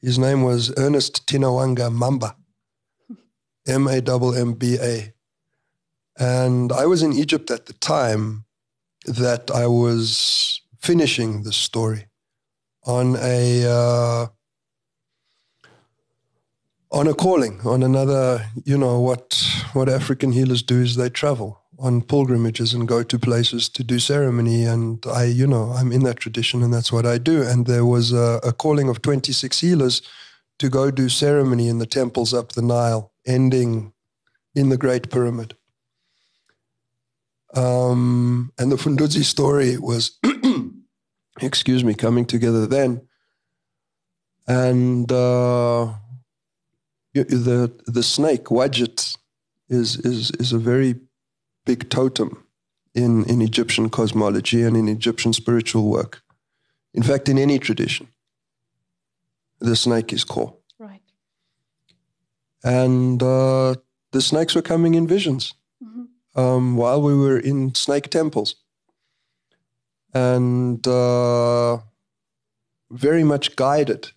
his 0.00 0.18
name 0.18 0.42
was 0.42 0.72
Ernest 0.76 1.26
Tinawanga 1.26 1.92
Mamba, 1.92 2.36
M 3.66 3.86
A 3.86 3.96
M 3.96 4.34
M 4.36 4.52
B 4.52 4.78
A. 4.80 5.12
And 6.18 6.72
I 6.72 6.86
was 6.86 7.02
in 7.02 7.12
Egypt 7.12 7.50
at 7.50 7.66
the 7.66 7.72
time 7.72 8.44
that 9.06 9.50
I 9.50 9.66
was 9.66 10.60
finishing 10.80 11.42
the 11.42 11.52
story 11.52 12.06
on 12.84 13.16
a 13.16 13.64
uh, 13.66 14.26
on 16.94 17.08
a 17.08 17.14
calling, 17.14 17.60
on 17.64 17.82
another, 17.82 18.46
you 18.64 18.78
know, 18.78 19.00
what 19.00 19.42
what 19.72 19.88
African 19.88 20.30
healers 20.30 20.62
do 20.62 20.80
is 20.80 20.94
they 20.94 21.10
travel 21.10 21.60
on 21.76 22.00
pilgrimages 22.02 22.72
and 22.72 22.86
go 22.86 23.02
to 23.02 23.18
places 23.18 23.68
to 23.68 23.82
do 23.82 23.98
ceremony. 23.98 24.64
And 24.64 25.04
I, 25.06 25.24
you 25.24 25.46
know, 25.46 25.72
I'm 25.72 25.90
in 25.90 26.04
that 26.04 26.18
tradition 26.18 26.62
and 26.62 26.72
that's 26.72 26.92
what 26.92 27.04
I 27.04 27.18
do. 27.18 27.42
And 27.42 27.66
there 27.66 27.84
was 27.84 28.12
a, 28.12 28.38
a 28.44 28.52
calling 28.52 28.88
of 28.88 29.02
26 29.02 29.60
healers 29.60 30.02
to 30.60 30.68
go 30.68 30.92
do 30.92 31.08
ceremony 31.08 31.66
in 31.66 31.80
the 31.80 31.86
temples 31.86 32.32
up 32.32 32.52
the 32.52 32.62
Nile, 32.62 33.12
ending 33.26 33.92
in 34.54 34.68
the 34.68 34.76
Great 34.76 35.10
Pyramid. 35.10 35.56
Um, 37.54 38.52
and 38.56 38.70
the 38.70 38.76
Fundudzi 38.76 39.24
story 39.24 39.76
was, 39.78 40.18
excuse 41.40 41.82
me, 41.82 41.94
coming 41.94 42.24
together 42.24 42.66
then. 42.66 43.08
And 44.46 45.10
uh, 45.10 45.94
the 47.14 47.70
the 47.86 48.02
snake 48.02 48.44
Wadjet 48.44 49.16
is 49.68 49.96
is 49.96 50.30
is 50.32 50.52
a 50.52 50.58
very 50.58 50.94
big 51.64 51.88
totem 51.88 52.44
in 52.92 53.24
in 53.24 53.40
Egyptian 53.40 53.88
cosmology 53.88 54.62
and 54.62 54.76
in 54.76 54.88
Egyptian 54.88 55.32
spiritual 55.32 55.88
work. 55.88 56.22
In 56.92 57.02
fact, 57.02 57.28
in 57.28 57.38
any 57.38 57.58
tradition, 57.58 58.08
the 59.58 59.76
snake 59.76 60.12
is 60.12 60.24
core. 60.24 60.54
Right. 60.78 61.02
And 62.62 63.22
uh, 63.22 63.74
the 64.10 64.20
snakes 64.20 64.54
were 64.54 64.62
coming 64.62 64.94
in 64.94 65.06
visions 65.06 65.54
Mm-hmm. 65.84 66.40
um, 66.40 66.76
while 66.76 67.02
we 67.02 67.14
were 67.14 67.38
in 67.38 67.74
snake 67.74 68.08
temples. 68.08 68.56
And 70.14 70.86
uh, 70.86 71.78
very 72.90 73.24
much 73.24 73.56
guided 73.56 74.12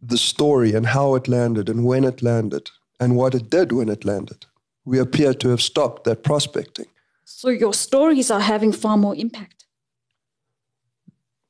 the 0.00 0.18
story 0.18 0.74
and 0.74 0.86
how 0.86 1.14
it 1.14 1.28
landed 1.28 1.68
and 1.68 1.84
when 1.84 2.04
it 2.04 2.22
landed 2.22 2.70
and 3.00 3.16
what 3.16 3.34
it 3.34 3.50
did 3.50 3.72
when 3.72 3.88
it 3.88 4.04
landed. 4.04 4.46
We 4.84 4.98
appear 4.98 5.34
to 5.34 5.48
have 5.50 5.60
stopped 5.60 6.04
that 6.04 6.22
prospecting. 6.22 6.86
So 7.24 7.50
your 7.50 7.74
stories 7.74 8.30
are 8.30 8.40
having 8.40 8.72
far 8.72 8.96
more 8.96 9.14
impact. 9.14 9.66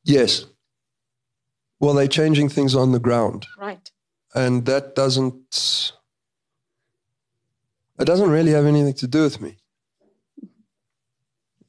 Yes. 0.05 0.47
Well, 1.81 1.95
they're 1.95 2.09
changing 2.09 2.49
things 2.49 2.75
on 2.75 2.93
the 2.93 2.99
ground. 2.99 3.47
Right. 3.59 3.91
And 4.35 4.67
that 4.67 4.95
doesn't 4.95 5.93
it 7.99 8.05
doesn't 8.05 8.31
really 8.31 8.53
have 8.53 8.67
anything 8.67 8.95
to 8.95 9.09
do 9.09 9.23
with 9.23 9.41
me. 9.41 9.57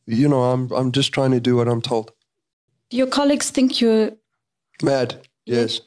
You 0.06 0.28
know, 0.28 0.44
I'm 0.44 0.72
I'm 0.72 0.92
just 0.92 1.14
trying 1.14 1.32
to 1.32 1.40
do 1.40 1.56
what 1.56 1.68
I'm 1.68 1.82
told. 1.82 2.12
Do 2.90 2.98
your 2.98 3.08
colleagues 3.08 3.52
think 3.52 3.80
you're 3.80 4.12
Mad. 4.82 5.28
Yes. 5.46 5.82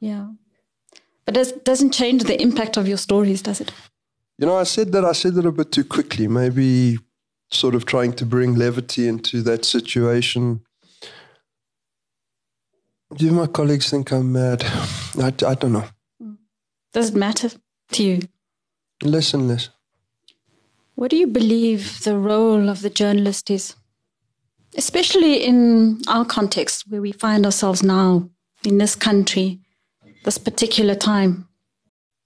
Yeah. 0.00 0.28
But 1.24 1.36
it 1.36 1.64
doesn't 1.64 1.92
change 1.92 2.24
the 2.24 2.40
impact 2.40 2.76
of 2.76 2.86
your 2.86 2.98
stories, 2.98 3.42
does 3.42 3.60
it? 3.60 3.72
You 4.38 4.46
know, 4.46 4.56
I 4.56 4.64
said 4.64 4.92
that 4.92 5.04
I 5.04 5.12
said 5.12 5.34
that 5.34 5.46
a 5.46 5.52
bit 5.52 5.72
too 5.72 5.84
quickly. 5.84 6.28
Maybe 6.28 6.98
sort 7.50 7.74
of 7.74 7.86
trying 7.86 8.12
to 8.14 8.26
bring 8.26 8.54
levity 8.54 9.08
into 9.08 9.42
that 9.42 9.64
situation. 9.64 10.60
Do 13.14 13.30
my 13.32 13.46
colleagues 13.46 13.90
think 13.90 14.12
I'm 14.12 14.32
mad? 14.32 14.62
I, 15.18 15.32
I 15.46 15.54
don't 15.54 15.72
know. 15.72 15.88
Mm. 16.22 16.36
Does 16.92 17.10
it 17.10 17.16
matter 17.16 17.50
to 17.92 18.02
you? 18.02 18.20
Less 19.02 19.34
and 19.34 19.48
less. 19.48 19.70
What 20.94 21.10
do 21.10 21.16
you 21.16 21.26
believe 21.26 22.02
the 22.04 22.16
role 22.16 22.68
of 22.68 22.82
the 22.82 22.90
journalist 22.90 23.50
is? 23.50 23.74
Especially 24.76 25.44
in 25.44 26.00
our 26.08 26.24
context 26.24 26.84
where 26.88 27.00
we 27.00 27.12
find 27.12 27.44
ourselves 27.44 27.82
now, 27.82 28.28
in 28.64 28.78
this 28.78 28.94
country, 28.94 29.60
this 30.26 30.36
particular 30.36 30.94
time. 30.94 31.48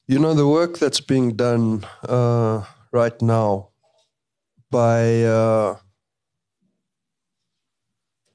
You 0.09 0.19
know, 0.19 0.35
the 0.35 0.49
work 0.49 0.79
that's 0.79 1.01
being 1.01 1.37
done 1.37 1.85
uh, 2.03 2.65
right 2.91 3.23
now 3.23 3.69
by 4.71 5.23
uh, 5.23 5.77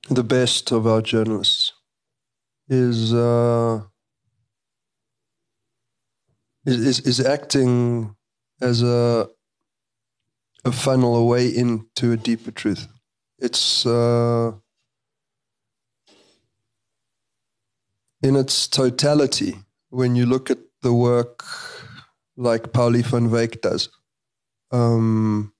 the 0.09 0.23
best 0.23 0.71
of 0.71 0.87
our 0.87 1.01
journalists 1.01 1.73
is, 2.69 3.13
uh, 3.13 3.81
is, 6.65 7.01
is 7.01 7.19
acting 7.19 8.15
as 8.61 8.81
a 8.81 9.27
a 10.65 10.71
funnel 10.71 11.15
away 11.15 11.47
into 11.47 12.11
a 12.11 12.17
deeper 12.17 12.51
truth. 12.51 12.87
It's 13.37 13.85
in 18.25 18.35
its 18.35 18.67
totality 18.67 19.55
when 19.89 20.15
you 20.15 20.25
look 20.25 20.49
at 20.49 20.57
the 20.81 20.91
work 20.91 21.43
like 22.35 22.73
Pauli 22.73 23.03
van 23.03 23.29
Wyk 23.29 23.61
does, 23.61 23.87
um, 24.71 25.53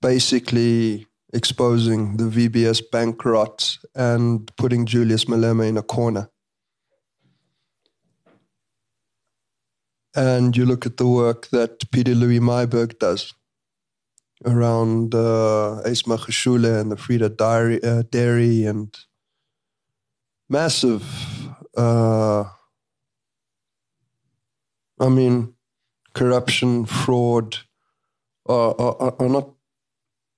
basically 0.00 1.08
exposing 1.34 2.16
the 2.16 2.24
VBS 2.24 2.80
bank 2.92 3.24
rot 3.24 3.76
and 3.96 4.54
putting 4.56 4.86
Julius 4.86 5.24
Malema 5.24 5.68
in 5.68 5.76
a 5.76 5.82
corner. 5.82 6.30
And 10.14 10.56
you 10.56 10.64
look 10.64 10.86
at 10.86 10.96
the 10.96 11.08
work 11.08 11.48
that 11.48 11.90
Pieter-Louis 11.90 12.38
Myburgh 12.38 13.00
does 13.00 13.34
around 14.44 15.14
uh, 15.14 15.82
Ace 15.86 16.02
Magashule 16.02 16.80
and 16.80 16.92
the 16.92 16.96
Vrede 16.96 17.36
Dairy, 17.36 17.82
uh, 17.82 18.02
Dairy 18.10 18.64
and 18.64 18.96
massive 20.52 21.02
uh, 21.76 22.44
I 25.02 25.08
mean, 25.08 25.54
corruption, 26.14 26.86
fraud 26.86 27.56
are, 28.46 28.80
are, 28.80 29.14
are 29.18 29.28
not 29.28 29.50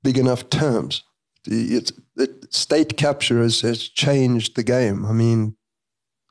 big 0.02 0.16
enough 0.16 0.48
terms. 0.48 1.02
It's, 1.46 1.92
it, 2.16 2.52
state 2.52 2.96
capture 2.96 3.42
has, 3.42 3.60
has 3.60 3.88
changed 3.88 4.56
the 4.56 4.62
game. 4.62 5.04
I 5.04 5.12
mean, 5.12 5.56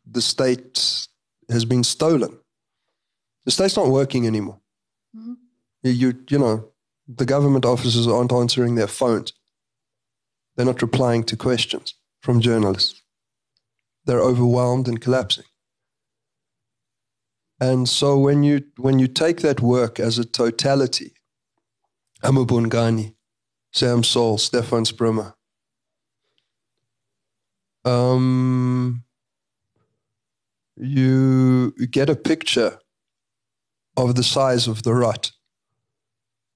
the 0.05 0.21
state 0.21 1.07
has 1.49 1.65
been 1.65 1.83
stolen. 1.83 2.39
The 3.45 3.51
state's 3.51 3.77
not 3.77 3.89
working 3.89 4.25
anymore. 4.25 4.59
Mhm. 5.15 5.35
You, 5.83 6.13
you 6.29 6.39
know, 6.39 6.69
the 7.07 7.25
government 7.25 7.65
officers 7.65 8.07
aren't 8.07 8.33
answering 8.33 8.75
their 8.75 8.87
phones. 8.87 9.33
They're 10.55 10.65
not 10.65 10.81
replying 10.81 11.23
to 11.25 11.37
questions 11.37 11.93
from 12.21 12.39
journalists. 12.39 13.02
They're 14.05 14.21
overwhelmed 14.21 14.87
and 14.87 14.99
collapsing. 14.99 15.45
And 17.59 17.87
so 17.87 18.17
when 18.17 18.43
you 18.43 18.63
when 18.77 18.99
you 18.99 19.07
take 19.07 19.41
that 19.41 19.61
work 19.61 19.99
as 19.99 20.17
a 20.17 20.25
totality, 20.25 21.13
amaBhungane, 22.23 23.15
Sam 23.71 24.03
Sole, 24.03 24.37
Stefaans 24.37 24.91
Brümmer, 24.91 25.33
um, 27.85 29.03
you 30.75 31.71
get 31.91 32.09
a 32.09 32.15
picture 32.15 32.79
of 33.95 34.15
the 34.15 34.23
size 34.23 34.67
of 34.67 34.83
the 34.83 34.93
rut. 34.93 35.31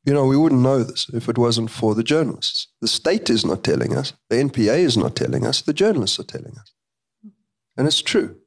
You 0.05 0.13
know, 0.13 0.25
we 0.25 0.37
wouldn't 0.37 0.61
know 0.61 0.83
this 0.83 1.09
if 1.13 1.27
it 1.27 1.37
wasn't 1.37 1.69
for 1.69 1.93
the 1.93 2.03
journalists. 2.03 2.67
The 2.81 2.87
state 2.87 3.29
is 3.29 3.45
not 3.45 3.63
telling 3.63 3.95
us. 3.95 4.13
The 4.29 4.37
NPA 4.37 4.79
is 4.79 4.97
not 4.97 5.15
telling 5.15 5.45
us. 5.45 5.61
The 5.61 5.73
journalists 5.73 6.19
are 6.19 6.23
telling 6.23 6.55
us. 6.57 6.71
And 7.77 7.87
it's 7.87 8.01
true. 8.01 8.37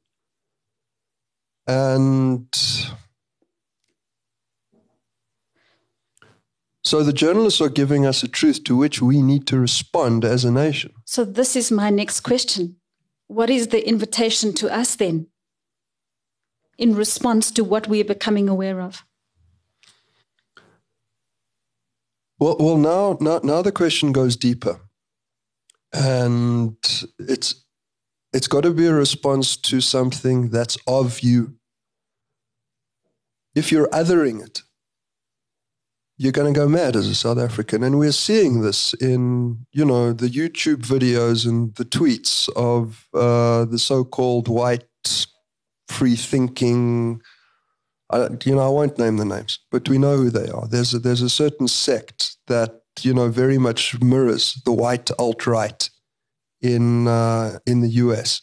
And 1.65 2.47
so 6.83 7.03
the 7.03 7.13
journalists 7.13 7.61
are 7.61 7.69
giving 7.69 8.05
us 8.05 8.23
a 8.23 8.27
truth 8.27 8.63
to 8.65 8.75
which 8.75 9.01
we 9.01 9.21
need 9.21 9.47
to 9.47 9.59
respond 9.59 10.25
as 10.25 10.43
a 10.43 10.51
nation. 10.51 10.91
So, 11.05 11.23
this 11.23 11.55
is 11.55 11.71
my 11.71 11.89
next 11.89 12.21
question. 12.21 12.75
What 13.27 13.49
is 13.49 13.67
the 13.67 13.87
invitation 13.87 14.53
to 14.55 14.69
us 14.69 14.95
then 14.95 15.27
in 16.77 16.95
response 16.95 17.51
to 17.51 17.63
what 17.63 17.87
we 17.87 18.01
are 18.01 18.05
becoming 18.05 18.49
aware 18.49 18.81
of? 18.81 19.05
Well, 22.39 22.57
well, 22.59 22.77
now, 22.77 23.17
now, 23.21 23.39
now 23.43 23.61
the 23.61 23.71
question 23.71 24.11
goes 24.11 24.35
deeper, 24.35 24.81
and 25.93 26.75
it's 27.19 27.60
it's 28.33 28.47
got 28.47 28.61
to 28.61 28.71
be 28.71 28.87
a 28.87 28.93
response 28.93 29.57
to 29.57 29.81
something 29.81 30.49
that's 30.49 30.77
of 30.87 31.19
you. 31.21 31.55
If 33.55 33.71
you're 33.71 33.89
othering 33.89 34.43
it, 34.43 34.61
you're 36.17 36.31
going 36.31 36.53
to 36.53 36.59
go 36.59 36.69
mad 36.69 36.95
as 36.95 37.07
a 37.07 37.15
South 37.15 37.39
African, 37.39 37.83
and 37.83 37.97
we're 37.97 38.11
seeing 38.11 38.61
this 38.61 38.93
in 38.93 39.65
you 39.71 39.83
know 39.83 40.13
the 40.13 40.27
YouTube 40.27 40.83
videos 40.83 41.47
and 41.47 41.75
the 41.75 41.85
tweets 41.85 42.47
of 42.55 43.07
uh, 43.13 43.65
the 43.65 43.79
so-called 43.79 44.47
white 44.47 45.27
free-thinking 45.87 47.21
I, 48.11 48.27
you 48.43 48.55
know, 48.55 48.61
I 48.61 48.69
won't 48.69 48.99
name 48.99 49.17
the 49.17 49.25
names, 49.25 49.59
but 49.71 49.87
we 49.87 49.97
know 49.97 50.17
who 50.17 50.29
they 50.29 50.49
are. 50.49 50.67
There's 50.67 50.93
a, 50.93 50.99
there's 50.99 51.21
a 51.21 51.29
certain 51.29 51.67
sect 51.67 52.35
that 52.47 52.81
you 53.01 53.13
know 53.13 53.29
very 53.29 53.57
much 53.57 53.99
mirrors 54.01 54.61
the 54.65 54.73
white 54.73 55.09
alt 55.17 55.47
right 55.47 55.89
in 56.61 57.07
uh, 57.07 57.59
in 57.65 57.81
the 57.81 57.89
U.S. 57.89 58.41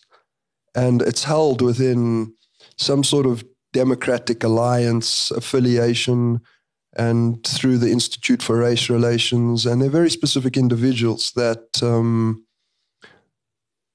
and 0.75 1.03
it's 1.03 1.25
held 1.25 1.63
within 1.63 2.35
some 2.77 3.05
sort 3.05 3.27
of 3.27 3.45
democratic 3.73 4.43
alliance 4.43 5.31
affiliation 5.31 6.41
and 6.97 7.47
through 7.47 7.79
the 7.79 7.91
Institute 7.91 8.43
for 8.43 8.57
Race 8.57 8.91
Relations, 8.91 9.67
and 9.67 9.81
they're 9.81 9.91
very 9.91 10.11
specific 10.11 10.57
individuals 10.57 11.33
that 11.37 11.83
um, 11.83 12.45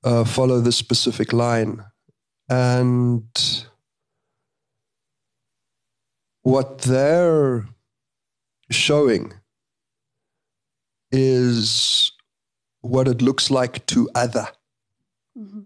uh, 0.04 0.24
follow 0.24 0.62
this 0.62 0.78
specific 0.78 1.34
line 1.34 1.84
and 2.50 3.66
what 6.44 6.80
they're 6.80 7.66
showing 8.70 9.34
is 11.12 12.12
what 12.84 13.08
it 13.08 13.22
looks 13.22 13.50
like 13.50 13.86
to 13.88 14.10
other. 14.14 14.48
Mhm. 15.36 15.66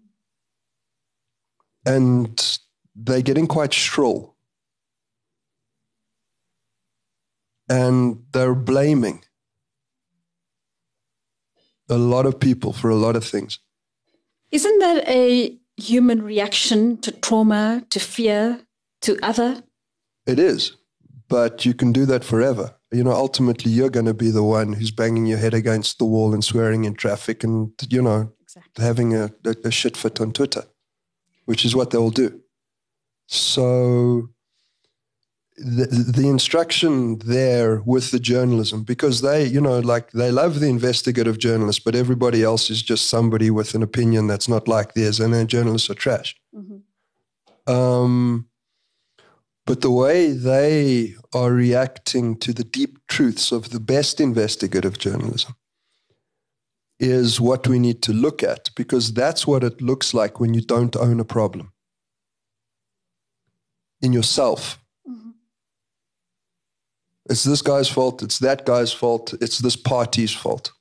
and 1.86 2.60
they're 2.96 3.22
getting 3.22 3.48
quite 3.48 3.74
shrill. 3.74 4.36
And 7.70 8.24
they're 8.32 8.56
blaming 8.56 9.24
a 11.90 11.98
lot 11.98 12.26
of 12.26 12.40
people 12.40 12.74
for 12.74 12.90
a 12.90 12.96
lot 12.96 13.16
of 13.16 13.24
things. 13.24 13.60
Isn't 14.52 14.80
that 14.80 15.08
a 15.08 15.58
human 15.78 16.22
reaction 16.22 16.98
to 17.02 17.12
trauma, 17.12 17.86
to 17.90 18.00
fear, 18.00 18.66
to 19.02 19.18
other? 19.22 19.64
It 20.26 20.40
is, 20.40 20.74
but 21.30 21.66
you 21.66 21.74
can 21.74 21.92
do 21.94 22.06
that 22.06 22.24
forever. 22.24 22.77
You 22.92 23.04
know, 23.04 23.12
ultimately, 23.12 23.72
you're 23.72 23.90
going 23.90 24.06
to 24.06 24.14
be 24.14 24.32
the 24.32 24.44
one 24.44 24.74
who's 24.74 24.92
banging 24.92 25.26
your 25.26 25.38
head 25.38 25.54
against 25.54 26.00
the 26.00 26.06
wall 26.06 26.34
and 26.34 26.44
swearing 26.44 26.86
in 26.86 26.94
traffic 26.94 27.44
and, 27.44 27.72
you 27.90 28.02
know, 28.02 28.32
exactly. 28.42 28.84
having 28.84 29.16
a, 29.16 29.32
a, 29.46 29.56
a 29.66 29.72
shit 29.72 29.98
fit 29.98 30.22
on 30.22 30.32
Twitter, 30.32 30.64
which 31.46 31.66
is 31.66 31.76
what 31.76 31.92
they'll 31.92 32.12
do. 32.12 32.42
So 33.28 34.30
the, 35.58 35.86
the 36.16 36.28
instruction 36.28 37.18
there 37.20 37.82
with 37.86 38.12
the 38.12 38.20
journalism 38.20 38.84
because 38.84 39.22
they 39.22 39.46
you 39.46 39.60
know 39.60 39.80
like 39.80 40.12
they 40.12 40.32
love 40.32 40.60
the 40.60 40.68
investigative 40.68 41.40
journalist 41.40 41.84
but 41.84 41.96
everybody 41.96 42.44
else 42.44 42.70
is 42.70 42.84
just 42.84 43.10
somebody 43.10 43.50
with 43.50 43.74
an 43.74 43.82
opinion 43.82 44.28
that's 44.28 44.48
not 44.48 44.68
like 44.68 44.94
theirs 44.94 45.20
and 45.20 45.34
then 45.34 45.48
journalists 45.48 45.90
are 45.90 45.96
trash 45.96 46.36
mm-hmm. 46.56 47.74
um, 47.74 48.48
but 49.68 49.82
the 49.82 49.92
way 49.92 50.32
they 50.32 51.14
are 51.34 51.52
reacting 51.52 52.38
to 52.38 52.54
the 52.54 52.64
deep 52.64 53.06
truths 53.08 53.52
of 53.52 53.70
the 53.70 53.82
best 53.82 54.22
investigative 54.22 54.98
journalism 54.98 55.56
is 57.00 57.40
what 57.40 57.68
we 57.68 57.78
need 57.78 58.02
to 58.02 58.14
look 58.14 58.42
at 58.42 58.70
because 58.76 59.14
that's 59.14 59.46
what 59.46 59.64
it 59.64 59.82
looks 59.82 60.14
like 60.14 60.40
when 60.40 60.54
you 60.54 60.62
don't 60.62 60.96
own 60.96 61.20
a 61.20 61.26
problem 61.26 61.74
in 64.02 64.14
yourself 64.14 64.80
mm-hmm. 65.08 65.32
it's 67.30 67.44
this 67.44 67.62
guy's 67.62 67.90
fault. 67.90 68.24
It's 68.24 68.40
that 68.40 68.66
guy's 68.66 68.94
fault. 68.94 69.34
It's 69.42 69.60
this 69.60 69.76
party's 69.76 70.34
fault. 70.34 70.72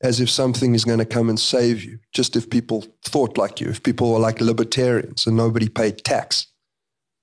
As 0.00 0.18
if 0.18 0.30
something 0.30 0.74
is 0.74 0.84
going 0.84 0.98
to 0.98 1.04
come 1.04 1.28
and 1.28 1.38
save 1.38 1.84
you, 1.84 1.98
just 2.12 2.36
if 2.36 2.50
people 2.50 2.84
thought 3.04 3.38
like 3.38 3.60
you, 3.60 3.68
if 3.68 3.82
people 3.82 4.12
were 4.12 4.18
like 4.18 4.40
libertarians 4.40 5.26
and 5.26 5.36
nobody 5.36 5.68
paid 5.68 6.04
tax 6.04 6.46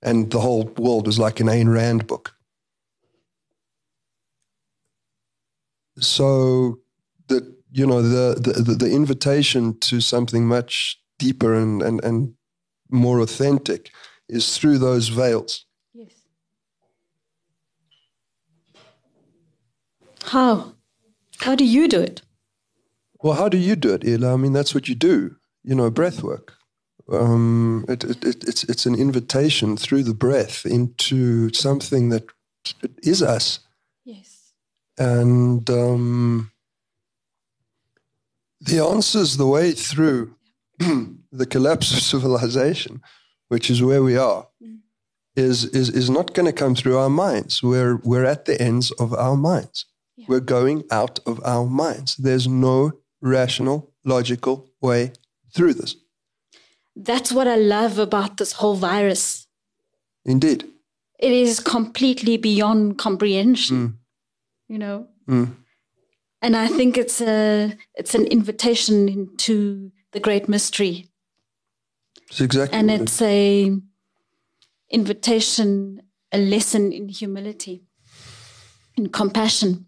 and 0.01 0.31
the 0.31 0.39
whole 0.39 0.65
world 0.77 1.05
was 1.05 1.19
like 1.19 1.39
an 1.39 1.47
Ayn 1.47 1.73
Rand 1.73 2.07
book. 2.07 2.33
So 5.99 6.79
the 7.27 7.55
you 7.71 7.85
know 7.85 8.01
the, 8.01 8.39
the 8.39 8.73
the 8.73 8.91
invitation 8.91 9.77
to 9.79 10.01
something 10.01 10.47
much 10.47 10.99
deeper 11.19 11.53
and, 11.53 11.83
and, 11.83 12.03
and 12.03 12.33
more 12.89 13.19
authentic 13.19 13.91
is 14.27 14.57
through 14.57 14.79
those 14.79 15.09
veils. 15.09 15.65
Yes. 15.93 16.13
How? 20.23 20.73
How 21.39 21.55
do 21.55 21.63
you 21.63 21.87
do 21.87 21.99
it? 21.99 22.21
Well, 23.21 23.35
how 23.35 23.49
do 23.49 23.57
you 23.57 23.75
do 23.75 23.93
it, 23.93 24.03
Ela? 24.05 24.33
I 24.33 24.37
mean, 24.37 24.53
that's 24.53 24.73
what 24.73 24.87
you 24.87 24.95
do. 24.95 25.35
You 25.63 25.75
know, 25.75 25.91
breath 25.91 26.23
work. 26.23 26.53
Um, 27.11 27.85
it, 27.89 28.03
it, 28.03 28.23
it, 28.23 28.43
it's 28.47 28.63
it's 28.63 28.85
an 28.85 28.95
invitation 28.95 29.75
through 29.75 30.03
the 30.03 30.13
breath 30.13 30.65
into 30.65 31.51
something 31.53 32.09
that 32.09 32.25
is 33.03 33.21
us. 33.21 33.59
Yes. 34.05 34.53
And 34.97 35.69
um, 35.69 36.51
the 38.61 38.79
answers, 38.79 39.37
the 39.37 39.47
way 39.47 39.71
through 39.71 40.35
the 40.79 41.45
collapse 41.49 41.91
of 41.91 41.99
civilization, 41.99 43.01
which 43.49 43.69
is 43.69 43.81
where 43.81 44.03
we 44.03 44.15
are, 44.15 44.47
mm. 44.63 44.79
is 45.35 45.65
is 45.65 45.89
is 45.89 46.09
not 46.09 46.33
going 46.33 46.45
to 46.45 46.53
come 46.53 46.75
through 46.75 46.97
our 46.97 47.09
minds. 47.09 47.61
We're 47.61 47.97
we're 47.97 48.25
at 48.25 48.45
the 48.45 48.61
ends 48.61 48.91
of 48.91 49.13
our 49.13 49.35
minds. 49.35 49.85
Yeah. 50.15 50.25
We're 50.29 50.39
going 50.39 50.83
out 50.91 51.19
of 51.25 51.41
our 51.43 51.65
minds. 51.65 52.15
There's 52.15 52.47
no 52.47 52.93
rational, 53.21 53.91
logical 54.05 54.69
way 54.81 55.13
through 55.53 55.73
this. 55.73 55.95
That's 56.95 57.31
what 57.31 57.47
I 57.47 57.55
love 57.55 57.99
about 57.99 58.37
this 58.37 58.53
whole 58.53 58.75
virus. 58.75 59.47
Indeed. 60.25 60.65
It 61.19 61.31
is 61.31 61.59
completely 61.59 62.37
beyond 62.37 62.97
comprehension. 62.97 63.77
Mm. 63.77 63.93
You 64.67 64.79
know? 64.79 65.07
Mm. 65.27 65.55
And 66.41 66.55
I 66.57 66.67
think 66.67 66.97
it's 66.97 67.21
a 67.21 67.77
it's 67.95 68.15
an 68.15 68.25
invitation 68.25 69.07
into 69.07 69.91
the 70.11 70.19
great 70.19 70.49
mystery. 70.49 71.07
It's 72.29 72.41
exactly. 72.41 72.77
And 72.77 72.89
it's 72.89 73.21
a 73.21 73.71
invitation, 74.89 76.01
a 76.31 76.37
lesson 76.37 76.91
in 76.91 77.09
humility, 77.09 77.83
in 78.97 79.09
compassion. 79.09 79.85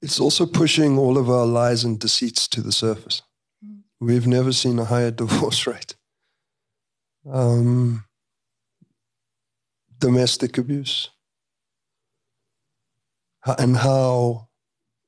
It's 0.00 0.20
also 0.20 0.46
pushing 0.46 0.98
all 0.98 1.18
of 1.18 1.28
our 1.28 1.46
lies 1.46 1.82
and 1.82 1.98
deceits 1.98 2.46
to 2.48 2.60
the 2.60 2.72
surface. 2.72 3.22
We've 4.00 4.26
never 4.26 4.52
seen 4.52 4.78
a 4.78 4.84
higher 4.84 5.10
divorce 5.22 5.66
rate. 5.66 5.94
Um, 7.30 8.04
domestic 9.98 10.58
abuse 10.58 11.10
and 13.58 13.76
how 13.76 14.48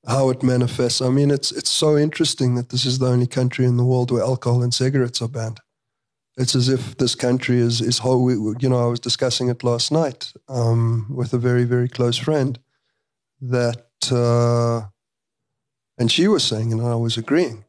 how 0.06 0.30
it 0.30 0.42
manifests. 0.42 1.02
I 1.02 1.10
mean, 1.10 1.30
it's 1.30 1.52
it's 1.52 1.70
so 1.70 1.96
interesting 1.96 2.54
that 2.54 2.70
this 2.70 2.86
is 2.86 2.98
the 2.98 3.06
only 3.06 3.26
country 3.26 3.64
in 3.64 3.76
the 3.76 3.84
world 3.84 4.10
where 4.10 4.22
alcohol 4.22 4.62
and 4.62 4.72
cigarettes 4.72 5.20
are 5.20 5.28
banned. 5.28 5.60
It's 6.36 6.54
as 6.54 6.68
if 6.68 6.96
this 6.96 7.14
country 7.14 7.58
is 7.58 7.80
is 7.80 7.98
whole. 7.98 8.30
You 8.30 8.68
know, 8.68 8.82
I 8.82 8.86
was 8.86 9.00
discussing 9.00 9.48
it 9.48 9.64
last 9.64 9.90
night 9.90 10.32
um, 10.48 11.06
with 11.14 11.32
a 11.32 11.38
very 11.38 11.64
very 11.64 11.88
close 11.88 12.16
friend 12.16 12.58
that 13.40 13.86
uh, 14.10 14.88
and 15.98 16.10
she 16.10 16.28
was 16.28 16.44
saying, 16.44 16.72
and 16.72 16.80
I 16.80 16.94
was 16.94 17.16
agreeing, 17.16 17.64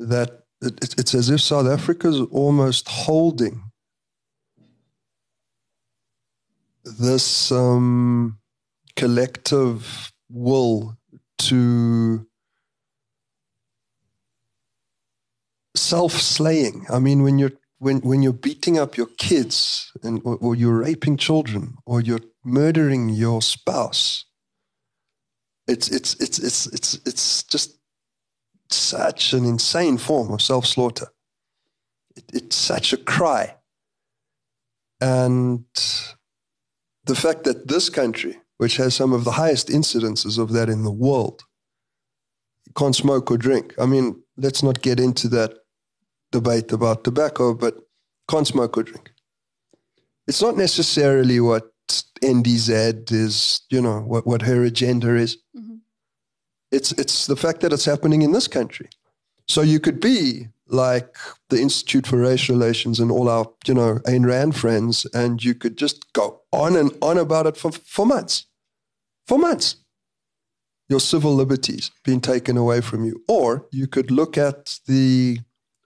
that 0.00 0.44
it, 0.62 0.94
it's 0.98 1.14
as 1.14 1.30
if 1.30 1.40
South 1.40 1.66
Africa 1.66 2.08
is 2.08 2.20
almost 2.30 2.88
holding 2.88 3.62
this 6.84 7.52
um, 7.52 8.38
collective 8.96 10.12
will 10.30 10.96
to 11.38 12.26
self-slaying. 15.76 16.86
I 16.90 16.98
mean, 16.98 17.22
when 17.22 17.38
you're 17.38 17.52
when 17.78 18.00
when 18.00 18.22
you're 18.22 18.32
beating 18.32 18.78
up 18.78 18.96
your 18.96 19.08
kids 19.18 19.92
and 20.02 20.20
or, 20.24 20.36
or 20.36 20.54
you're 20.54 20.78
raping 20.78 21.16
children 21.16 21.76
or 21.86 22.00
you're 22.00 22.20
murdering 22.44 23.08
your 23.08 23.42
spouse, 23.42 24.24
it's 25.66 25.88
it's 25.88 26.14
it's 26.14 26.38
it's 26.38 26.66
it's 26.66 26.94
it's 27.06 27.42
just 27.44 27.79
such 28.90 29.32
an 29.32 29.44
insane 29.44 29.98
form 29.98 30.32
of 30.32 30.42
self-slaughter. 30.42 31.08
It, 32.16 32.24
it's 32.32 32.56
such 32.56 32.92
a 32.92 32.96
cry. 32.96 33.56
And 35.00 35.64
the 37.04 37.14
fact 37.14 37.44
that 37.44 37.68
this 37.68 37.88
country, 37.88 38.40
which 38.58 38.76
has 38.76 38.94
some 38.94 39.12
of 39.12 39.24
the 39.24 39.32
highest 39.32 39.68
incidences 39.68 40.38
of 40.38 40.52
that 40.52 40.68
in 40.68 40.82
the 40.84 40.92
world, 40.92 41.42
can't 42.76 42.94
smoke 42.94 43.30
or 43.30 43.38
drink. 43.38 43.74
I 43.78 43.86
mean, 43.86 44.22
let's 44.36 44.62
not 44.62 44.82
get 44.82 45.00
into 45.00 45.28
that 45.28 45.54
debate 46.30 46.72
about 46.72 47.04
tobacco, 47.04 47.54
but 47.54 47.74
can't 48.28 48.46
smoke 48.46 48.76
or 48.76 48.82
drink. 48.82 49.10
It's 50.28 50.42
not 50.42 50.56
necessarily 50.56 51.40
what 51.40 51.70
NDZ 52.22 53.10
is, 53.10 53.62
you 53.70 53.80
know, 53.80 54.00
what, 54.00 54.26
what 54.26 54.42
her 54.42 54.62
agenda 54.62 55.16
is. 55.16 55.38
Mm-hmm. 55.56 55.69
It's, 56.70 56.92
it's 56.92 57.26
the 57.26 57.36
fact 57.36 57.60
that 57.60 57.72
it's 57.72 57.84
happening 57.84 58.22
in 58.22 58.32
this 58.32 58.48
country. 58.48 58.88
So 59.48 59.62
you 59.62 59.80
could 59.80 60.00
be 60.00 60.48
like 60.68 61.16
the 61.48 61.60
Institute 61.60 62.06
for 62.06 62.18
Race 62.18 62.48
Relations 62.48 63.00
and 63.00 63.10
all 63.10 63.28
our, 63.28 63.46
you 63.66 63.74
know, 63.74 63.96
Ayn 64.06 64.24
Rand 64.24 64.56
friends, 64.56 65.04
and 65.12 65.42
you 65.42 65.54
could 65.54 65.76
just 65.76 66.12
go 66.12 66.42
on 66.52 66.76
and 66.76 66.92
on 67.02 67.18
about 67.18 67.46
it 67.46 67.56
for, 67.56 67.72
for 67.72 68.06
months. 68.06 68.46
For 69.26 69.38
months. 69.38 69.76
Your 70.88 71.00
civil 71.00 71.34
liberties 71.34 71.90
being 72.04 72.20
taken 72.20 72.56
away 72.56 72.80
from 72.80 73.04
you. 73.04 73.22
Or 73.28 73.66
you 73.72 73.86
could 73.86 74.10
look 74.10 74.38
at 74.38 74.78
the 74.86 75.40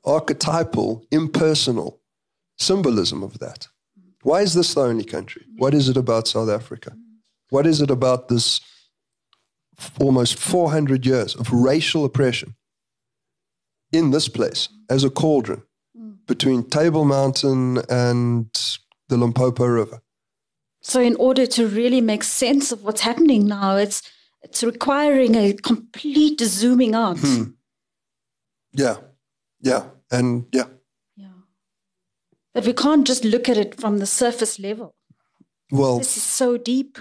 archetypal, 0.04 1.06
impersonal 1.10 2.00
symbolism 2.58 3.22
of 3.22 3.38
that. 3.38 3.68
Why 4.22 4.40
is 4.40 4.54
this 4.54 4.74
the 4.74 4.82
only 4.82 5.04
country? 5.04 5.44
What 5.56 5.74
is 5.74 5.88
it 5.88 5.96
about 5.96 6.28
South 6.28 6.48
Africa? 6.48 6.96
What 7.50 7.66
is 7.66 7.80
it 7.80 7.90
about 7.90 8.28
this 8.28 8.60
almost 10.00 10.38
400 10.38 11.06
years 11.06 11.34
of 11.34 11.52
racial 11.52 12.04
oppression 12.04 12.54
in 13.92 14.10
this 14.10 14.28
place 14.28 14.68
as 14.88 15.04
a 15.04 15.10
cauldron 15.10 15.62
between 16.26 16.68
Table 16.68 17.04
Mountain 17.04 17.78
and 17.88 18.48
the 19.08 19.16
Limpopo 19.16 19.66
River? 19.66 20.00
So, 20.80 21.00
in 21.00 21.16
order 21.16 21.46
to 21.46 21.66
really 21.66 22.00
make 22.02 22.22
sense 22.24 22.70
of 22.70 22.84
what's 22.84 23.00
happening 23.00 23.46
now, 23.46 23.76
it's 23.76 24.02
it's 24.42 24.62
requiring 24.62 25.34
a 25.34 25.54
complete 25.54 26.40
zooming 26.40 26.94
out. 26.94 27.18
Hmm. 27.18 27.44
Yeah, 28.72 28.96
Yeah, 29.60 29.84
and 30.10 30.46
yeah. 30.52 30.66
Yeah. 31.16 31.28
But 32.52 32.66
we 32.66 32.74
can't 32.74 33.06
just 33.06 33.24
look 33.24 33.48
at 33.48 33.56
it 33.56 33.80
from 33.80 33.98
the 33.98 34.06
surface 34.06 34.58
level. 34.58 34.94
Well, 35.70 35.98
This 35.98 36.16
is 36.16 36.22
so 36.22 36.58
deep. 36.58 36.98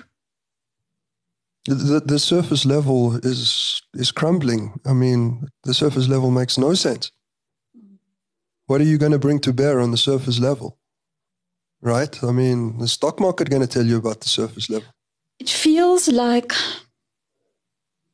The, 1.65 2.02
the 2.06 2.19
surface 2.19 2.65
level 2.65 3.15
is 3.17 3.82
is 3.93 4.12
crumbling. 4.12 4.80
I 4.86 4.93
mean, 4.93 5.47
the 5.63 5.73
surface 5.73 6.08
level 6.08 6.32
makes 6.32 6.58
no 6.58 6.73
sense. 6.73 7.12
What 8.65 8.82
are 8.82 8.86
you 8.86 8.97
going 8.97 9.12
to 9.12 9.19
bring 9.19 9.39
to 9.39 9.54
bear 9.54 9.80
on 9.80 9.91
the 9.91 9.97
surface 9.97 10.39
level? 10.39 10.78
Right? 11.82 12.23
I 12.23 12.32
mean, 12.32 12.78
the 12.80 12.88
stock 12.88 13.19
market 13.19 13.49
going 13.49 13.62
to 13.62 13.67
tell 13.67 13.86
you 13.86 13.97
about 13.97 14.21
the 14.21 14.30
surface 14.30 14.69
level. 14.69 14.88
It 15.39 15.49
feels 15.49 16.08
like 16.08 16.54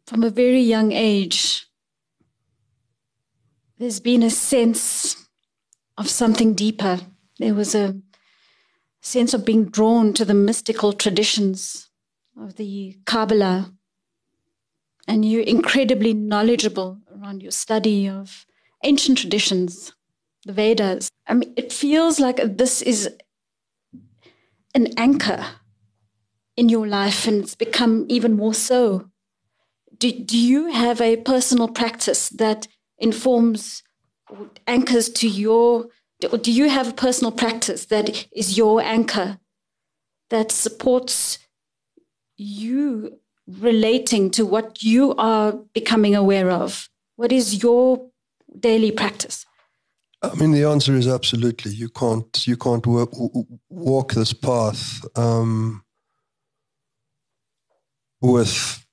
from 0.08 0.24
a 0.24 0.32
very 0.32 0.62
young 0.62 0.92
age, 0.92 1.68
there's 3.78 4.00
been 4.00 4.24
a 4.24 4.32
sense 4.32 5.16
of 5.98 6.10
something 6.10 6.56
deeper. 6.56 7.00
There 7.38 7.54
was 7.54 7.76
a 7.76 7.96
sense 9.02 9.34
of 9.34 9.46
being 9.46 9.66
drawn 9.66 10.14
to 10.14 10.26
the 10.26 10.34
mystical 10.34 10.94
traditions 10.94 11.89
of 12.40 12.56
the 12.56 12.98
Kabbalah. 13.06 13.74
And 15.08 15.26
you're 15.26 15.42
incredibly 15.42 16.14
knowledgeable 16.14 17.00
around 17.16 17.42
your 17.42 17.52
study 17.52 18.08
of 18.08 18.46
ancient 18.84 19.18
traditions, 19.18 19.94
the 20.46 20.54
Vedas. 20.54 21.10
I 21.28 21.34
mean, 21.34 21.54
it 21.58 21.74
feels 21.74 22.20
like 22.20 22.58
this 22.58 22.82
is 22.82 23.10
an 24.76 24.88
anchor 24.98 25.46
in 26.56 26.70
your 26.70 26.88
life, 26.88 27.26
and 27.28 27.44
it's 27.44 27.56
become 27.56 28.06
even 28.10 28.36
more 28.36 28.54
so. 28.54 29.10
Do, 29.98 30.12
do 30.12 30.38
you 30.38 30.68
have 30.68 31.02
a 31.02 31.18
personal 31.18 31.68
practice 31.68 32.30
that 32.30 32.68
informs 32.98 33.84
or 34.30 34.50
anchors 34.68 35.10
to 35.10 35.28
your, 35.28 35.88
do 36.20 36.52
you 36.52 36.70
have 36.70 36.90
a 36.90 36.94
personal 36.94 37.32
practice 37.32 37.86
that 37.86 38.28
is 38.32 38.58
your 38.58 38.82
anchor 38.82 39.40
that 40.30 40.52
supports 40.52 41.40
you 42.40 43.20
relating 43.48 44.30
to 44.32 44.46
what 44.46 44.84
you 44.84 45.16
are 45.16 45.54
becoming 45.74 46.16
aware 46.16 46.50
of? 46.50 46.90
What 47.16 47.32
is 47.32 47.62
your 47.62 48.10
daily 48.60 48.92
practice? 48.92 49.46
I 50.22 50.36
mean, 50.36 50.52
the 50.52 50.66
answer 50.66 50.96
is 50.96 51.08
absolutely. 51.08 51.72
You 51.72 51.90
can't 51.90 52.48
you 52.48 52.58
can't 52.58 52.86
work, 52.86 53.10
walk 53.70 54.14
this 54.14 54.34
path 54.34 55.06
um, 55.18 55.84
with 58.22 58.86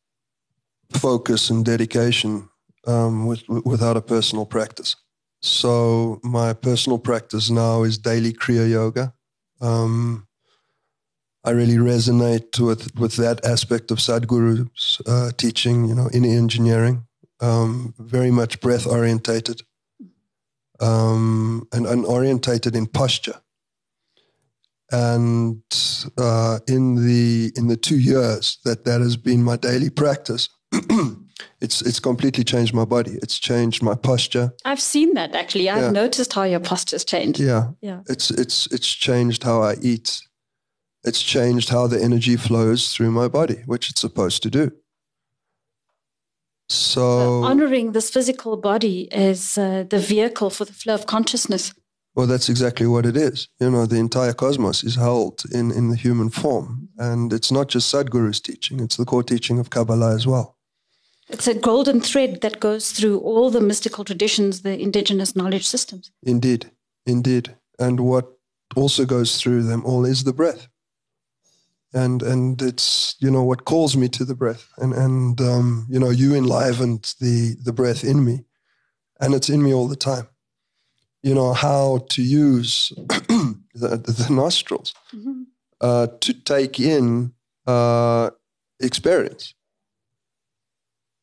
focus 0.93 1.51
and 1.51 1.65
dedication 1.65 2.49
um, 2.87 3.27
with, 3.27 3.43
without 3.49 3.97
a 3.97 4.01
personal 4.01 4.47
practice. 4.47 4.97
So 5.43 6.21
my 6.23 6.53
personal 6.53 6.99
practice 6.99 7.51
now 7.51 7.83
is 7.83 7.99
daily 7.99 8.33
Kriya 8.33 8.71
Yoga. 8.71 9.13
Um, 9.61 10.27
I 11.47 11.51
really 11.51 11.77
resonate 11.77 12.59
with, 12.59 12.93
with 12.99 13.15
that 13.17 13.45
aspect 13.45 13.93
of 13.93 13.99
Sadhguru's 13.99 15.01
uh, 15.07 15.31
teaching, 15.37 15.89
you 15.89 15.95
know, 15.95 16.11
Inner 16.13 16.29
Engineering, 16.37 17.05
um, 17.41 17.95
very 17.99 18.33
much 18.33 18.61
breath 18.61 18.85
orientated 18.87 19.63
um, 20.81 21.67
and, 21.73 21.87
and 21.87 22.05
orientated 22.05 22.75
in 22.75 22.87
posture. 22.87 23.41
And 24.93 25.63
uh, 26.17 26.61
in 26.69 26.95
the 27.07 27.53
in 27.57 27.67
the 27.67 27.77
two 27.77 27.99
years 27.99 28.59
that 28.65 28.85
that 28.85 29.01
has 29.01 29.17
been 29.17 29.43
my 29.43 29.57
daily 29.57 29.91
practice, 29.91 30.49
it's 31.61 31.83
it's 31.83 31.99
completely 31.99 32.45
changed 32.45 32.73
my 32.73 32.85
body. 32.85 33.19
It's 33.21 33.39
changed 33.41 33.83
my 33.83 33.97
posture. 33.97 34.53
I've 34.65 34.81
seen 34.81 35.15
that 35.15 35.35
actually. 35.35 35.69
I've 35.69 35.83
Yeah. 35.83 35.91
noticed 35.91 36.33
how 36.35 36.45
your 36.45 36.61
posture's 36.61 37.05
changed. 37.05 37.41
Yeah, 37.41 37.71
Yeah. 37.81 38.03
it's 38.09 38.31
it's 38.31 38.69
it's 38.71 38.87
changed 38.89 39.43
how 39.43 39.61
I 39.61 39.75
eat. 39.83 40.21
It's 41.07 41.23
changed 41.23 41.69
how 41.69 41.87
the 41.87 42.03
energy 42.03 42.37
flows 42.37 42.93
through 42.93 43.13
my 43.13 43.29
body, 43.29 43.63
which 43.67 43.91
it's 43.91 44.01
supposed 44.01 44.43
to 44.43 44.51
do. 44.51 44.73
So, 46.69 47.45
honoring 47.45 47.93
this 47.93 48.11
physical 48.11 48.57
body 48.57 49.11
as 49.13 49.57
uh, 49.57 49.85
the 49.89 50.01
vehicle 50.01 50.51
for 50.51 50.65
the 50.65 50.73
flow 50.73 50.95
of 50.95 51.07
consciousness. 51.07 51.73
well, 52.17 52.27
that's 52.27 52.49
exactly 52.49 52.87
what 52.89 53.07
it 53.07 53.17
is. 53.17 53.49
You 53.61 53.71
know, 53.71 53.87
the 53.87 53.99
entire 53.99 54.33
cosmos 54.33 54.83
is 54.83 54.97
held 54.97 55.45
in 55.53 55.71
in 55.71 55.91
the 55.91 55.97
human 55.97 56.31
form, 56.31 56.89
and 56.99 57.33
it's 57.33 57.53
not 57.53 57.69
just 57.69 57.89
Sadhguru's 57.89 58.41
teaching; 58.41 58.81
it's 58.81 58.97
the 58.97 59.05
core 59.05 59.23
teaching 59.23 59.61
of 59.61 59.71
Kabbalah 59.71 60.15
as 60.15 60.27
well. 60.27 60.57
It's 61.29 61.47
a 61.49 61.55
golden 61.55 62.01
thread 62.01 62.41
that 62.41 62.61
goes 62.61 62.93
through 62.93 63.19
all 63.21 63.51
the 63.51 63.61
mystical 63.61 64.05
traditions, 64.05 64.63
the 64.63 64.79
indigenous 64.81 65.35
knowledge 65.37 65.67
systems. 65.67 66.11
Indeed, 66.23 66.71
indeed. 67.05 67.55
And 67.79 68.01
what 68.01 68.27
also 68.75 69.05
goes 69.05 69.37
through 69.41 69.65
them 69.65 69.85
all 69.85 70.05
is 70.05 70.25
the 70.25 70.33
breath. 70.33 70.69
And 71.97 72.23
and 72.23 72.61
it's 72.61 73.17
you 73.21 73.31
know 73.31 73.43
what 73.43 73.65
calls 73.65 73.97
me 73.97 74.09
to 74.09 74.25
the 74.25 74.35
breath, 74.35 74.69
and 74.77 74.93
and 74.93 75.41
um, 75.41 75.87
you 75.89 75.99
know 75.99 76.11
you 76.11 76.35
enlivened 76.35 77.15
the 77.21 77.57
the 77.65 77.73
breath 77.73 78.05
in 78.05 78.25
me, 78.25 78.45
and 79.19 79.35
it's 79.35 79.49
in 79.49 79.63
me 79.63 79.73
all 79.73 79.89
the 79.89 79.97
time. 79.97 80.29
You 81.23 81.35
know 81.35 81.55
how 81.55 82.05
to 82.11 82.23
use 82.23 82.93
the, 83.75 83.97
the 84.19 84.27
nostrils 84.31 84.95
uh, 85.81 86.09
to 86.21 86.33
take 86.35 86.79
in 86.79 87.33
uh, 87.67 88.31
experience, 88.81 89.55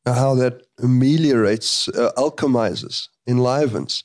how 0.05 0.35
that 0.35 0.63
ameliorates, 0.81 1.87
uh, 1.89 2.11
alchemizes, 2.17 3.09
enlivens, 3.27 4.03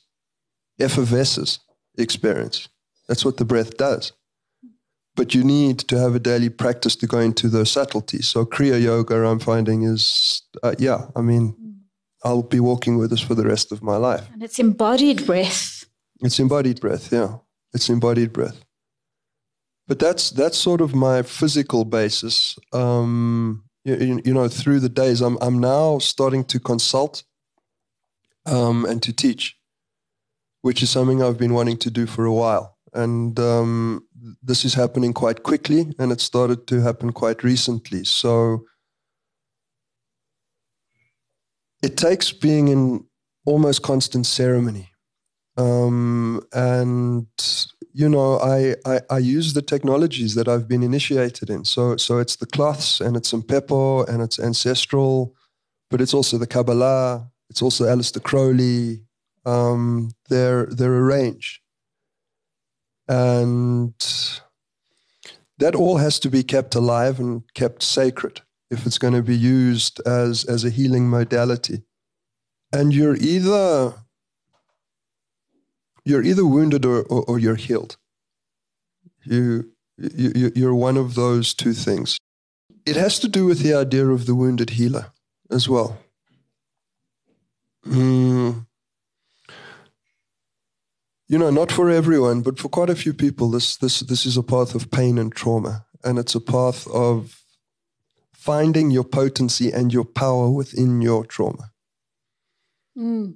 effervesces 0.79 1.59
experience. 1.97 2.69
That's 3.07 3.25
what 3.25 3.37
the 3.37 3.45
breath 3.45 3.77
does. 3.77 4.13
But 5.19 5.35
you 5.35 5.43
need 5.43 5.79
to 5.89 5.99
have 5.99 6.15
a 6.15 6.19
daily 6.19 6.47
practice 6.47 6.95
to 6.95 7.05
go 7.05 7.19
into 7.19 7.49
those 7.49 7.69
subtleties. 7.69 8.29
So 8.29 8.45
Kriya 8.45 8.81
Yoga, 8.81 9.15
I'm 9.27 9.39
finding 9.39 9.83
is, 9.83 10.43
uh, 10.63 10.75
yeah, 10.79 11.07
I 11.13 11.19
mean, 11.19 11.81
I'll 12.23 12.41
be 12.41 12.61
walking 12.61 12.97
with 12.97 13.09
this 13.09 13.19
for 13.19 13.35
the 13.35 13.45
rest 13.45 13.73
of 13.73 13.83
my 13.83 13.97
life. 13.97 14.25
And 14.31 14.41
it's 14.41 14.59
embodied 14.59 15.25
breath. 15.25 15.83
It's 16.21 16.39
embodied 16.39 16.79
breath, 16.79 17.11
yeah. 17.11 17.39
It's 17.73 17.89
embodied 17.89 18.31
breath. 18.31 18.63
But 19.89 19.99
that's 19.99 20.29
that's 20.29 20.57
sort 20.57 20.79
of 20.79 20.95
my 20.95 21.21
physical 21.23 21.83
basis. 21.83 22.57
Um, 22.71 23.65
you, 23.83 24.21
you, 24.23 24.33
know, 24.33 24.47
through 24.47 24.79
the 24.79 24.87
days, 24.87 25.19
I'm 25.19 25.37
I'm 25.41 25.59
now 25.59 25.99
starting 25.99 26.45
to 26.45 26.61
consult 26.61 27.23
um, 28.45 28.85
and 28.85 29.03
to 29.03 29.11
teach, 29.11 29.57
which 30.61 30.81
is 30.81 30.89
something 30.89 31.21
I've 31.21 31.37
been 31.37 31.53
wanting 31.53 31.77
to 31.79 31.91
do 31.91 32.05
for 32.05 32.23
a 32.23 32.33
while. 32.33 32.77
And 32.93 33.37
um, 33.39 34.07
this 34.41 34.65
is 34.65 34.73
happening 34.73 35.13
quite 35.13 35.43
quickly, 35.43 35.93
and 35.99 36.11
it 36.11 36.21
started 36.21 36.67
to 36.67 36.81
happen 36.81 37.11
quite 37.11 37.43
recently. 37.43 38.03
So 38.03 38.65
it 41.81 41.97
takes 41.97 42.31
being 42.31 42.67
in 42.67 43.05
almost 43.45 43.81
constant 43.81 44.25
ceremony 44.25 44.89
um, 45.59 46.41
and 46.53 47.27
you 47.93 48.07
know 48.07 48.39
I, 48.39 48.75
I 48.85 49.01
I 49.09 49.17
use 49.17 49.53
the 49.53 49.61
technologies 49.61 50.35
that 50.35 50.47
I've 50.47 50.67
been 50.67 50.83
initiated 50.83 51.49
in. 51.49 51.65
So 51.65 51.97
so 51.97 52.19
it's 52.19 52.37
the 52.37 52.45
cloths 52.45 53.01
and 53.01 53.17
it's 53.17 53.29
some 53.29 53.43
Mpepo 53.43 54.07
and 54.07 54.21
it's 54.21 54.39
ancestral, 54.39 55.35
but 55.89 55.99
it's 56.01 56.13
also 56.13 56.37
the 56.37 56.47
Kabbalah. 56.47 57.29
It's 57.49 57.61
also 57.61 57.85
Aleister 57.85 58.23
Crowley. 58.23 59.03
Um, 59.45 60.11
they're 60.29 60.67
they're 60.67 60.95
a 60.95 61.03
range, 61.03 61.61
and 63.09 63.93
that 65.57 65.75
all 65.75 65.97
has 65.97 66.19
to 66.19 66.29
be 66.29 66.43
kept 66.43 66.75
alive 66.75 67.19
and 67.19 67.43
kept 67.53 67.83
sacred 67.83 68.41
if 68.71 68.85
it's 68.85 68.97
going 68.99 69.15
to 69.15 69.23
be 69.23 69.35
used 69.35 69.99
as 70.07 70.45
as 70.45 70.63
a 70.63 70.69
healing 70.69 71.09
modality. 71.09 71.81
And 72.71 72.93
you're 72.93 73.17
either 73.17 73.95
you're 76.05 76.23
either 76.23 76.45
wounded 76.45 76.85
or, 76.85 77.01
or, 77.03 77.23
or 77.23 77.39
you're 77.39 77.55
healed. 77.55 77.97
You, 79.25 79.71
you, 79.97 80.31
you- 80.35 80.51
you're 80.55 80.75
one 80.75 80.97
of 80.97 81.15
those 81.15 81.53
two 81.53 81.73
things. 81.73 82.17
It 82.85 82.95
has 82.95 83.19
to 83.19 83.27
do 83.27 83.45
with 83.45 83.59
the 83.59 83.73
idea 83.73 84.07
of 84.07 84.25
the 84.25 84.33
wounded 84.35 84.71
healer 84.71 85.11
as 85.51 85.67
well. 85.67 85.99
Mm. 87.85 88.65
You 91.29 91.37
know, 91.37 91.51
not 91.51 91.71
for 91.71 91.89
everyone, 91.89 92.41
but 92.41 92.59
for 92.59 92.67
quite 92.69 92.89
a 92.89 92.95
few 92.95 93.13
people, 93.13 93.51
this, 93.51 93.77
this, 93.77 94.01
this 94.01 94.25
is 94.25 94.35
a 94.35 94.43
path 94.43 94.75
of 94.75 94.91
pain 94.91 95.17
and 95.17 95.31
trauma. 95.31 95.85
And 96.03 96.17
it's 96.19 96.35
a 96.35 96.41
path 96.41 96.87
of 96.87 97.43
finding 98.33 98.89
your 98.89 99.03
potency 99.03 99.71
and 99.71 99.93
your 99.93 100.05
power 100.05 100.49
within 100.49 101.01
your 101.01 101.23
trauma. 101.25 101.71
Mm. 102.97 103.35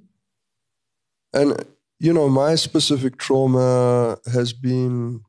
And 1.32 1.64
you 2.00 2.12
know, 2.12 2.28
my 2.28 2.54
specific 2.56 3.16
trauma 3.16 4.18
has 4.32 4.52
been 4.52 5.20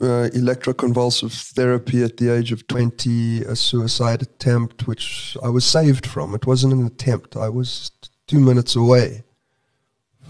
uh, 0.00 0.28
electroconvulsive 0.34 1.52
therapy 1.52 2.02
at 2.02 2.16
the 2.16 2.30
age 2.30 2.50
of 2.50 2.66
20, 2.66 3.42
a 3.42 3.54
suicide 3.54 4.22
attempt, 4.22 4.86
which 4.86 5.36
I 5.42 5.48
was 5.50 5.64
saved 5.64 6.06
from. 6.06 6.34
It 6.34 6.46
wasn't 6.46 6.72
an 6.72 6.86
attempt. 6.86 7.36
I 7.36 7.48
was 7.48 7.90
two 8.26 8.40
minutes 8.40 8.74
away 8.74 9.24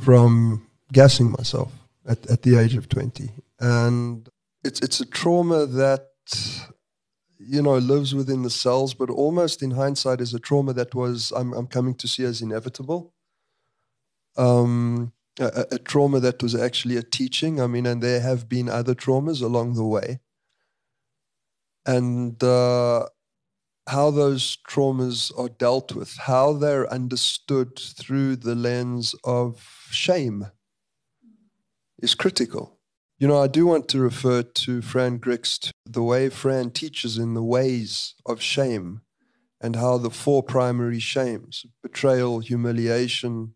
from 0.00 0.66
gassing 0.94 1.33
myself 1.33 1.72
at, 2.07 2.24
at 2.30 2.42
the 2.42 2.57
age 2.57 2.76
of 2.76 2.88
20. 2.88 3.30
And 3.61 4.28
it's, 4.62 4.80
it's 4.80 5.00
a 5.00 5.04
trauma 5.07 5.66
that, 5.66 6.09
you 7.38 7.61
know, 7.61 7.76
lives 7.76 8.14
within 8.14 8.42
the 8.42 8.50
cells, 8.50 8.94
but 8.94 9.11
almost 9.11 9.62
in 9.62 9.72
hindsight 9.72 10.20
is 10.20 10.33
a 10.33 10.38
trauma 10.38 10.72
that 10.72 10.94
was, 10.94 11.33
I'm, 11.37 11.52
I'm 11.52 11.66
coming 11.66 11.94
to 11.96 12.09
see 12.09 12.24
as 12.24 12.40
inevitable. 12.40 13.12
Um, 14.37 15.12
a, 15.38 15.66
a 15.72 15.78
trauma 15.78 16.20
that 16.20 16.42
was 16.42 16.54
actually 16.54 16.96
a 16.96 17.02
teaching. 17.02 17.61
I 17.61 17.66
mean, 17.66 17.87
and 17.87 18.02
there 18.02 18.20
have 18.20 18.48
been 18.48 18.68
other 18.68 18.94
traumas 18.94 19.42
along 19.42 19.74
the 19.74 19.85
way. 19.85 20.20
And 21.87 22.42
uh, 22.42 23.07
how 23.88 24.11
those 24.11 24.57
traumas 24.66 25.37
are 25.38 25.50
dealt 25.50 25.94
with, 25.94 26.16
how 26.16 26.54
they're 26.54 26.90
understood 26.90 27.78
through 27.78 28.37
the 28.37 28.54
lens 28.54 29.14
of 29.24 29.61
shame 29.90 30.46
is 32.04 32.14
critical. 32.14 32.78
You 33.18 33.26
know, 33.26 33.40
I 33.42 33.48
do 33.48 33.66
want 33.66 33.88
to 33.88 33.98
refer 33.98 34.42
to 34.42 34.82
Fran 34.82 35.18
Grigst, 35.18 35.70
the 35.86 36.02
way 36.02 36.28
Fran 36.28 36.70
teaches 36.70 37.16
in 37.16 37.32
the 37.32 37.42
ways 37.42 38.14
of 38.26 38.42
shame 38.42 39.00
and 39.60 39.76
how 39.76 39.96
the 39.96 40.10
four 40.10 40.42
primary 40.42 41.00
shames 41.00 41.64
betrayal, 41.82 42.40
humiliation, 42.40 43.54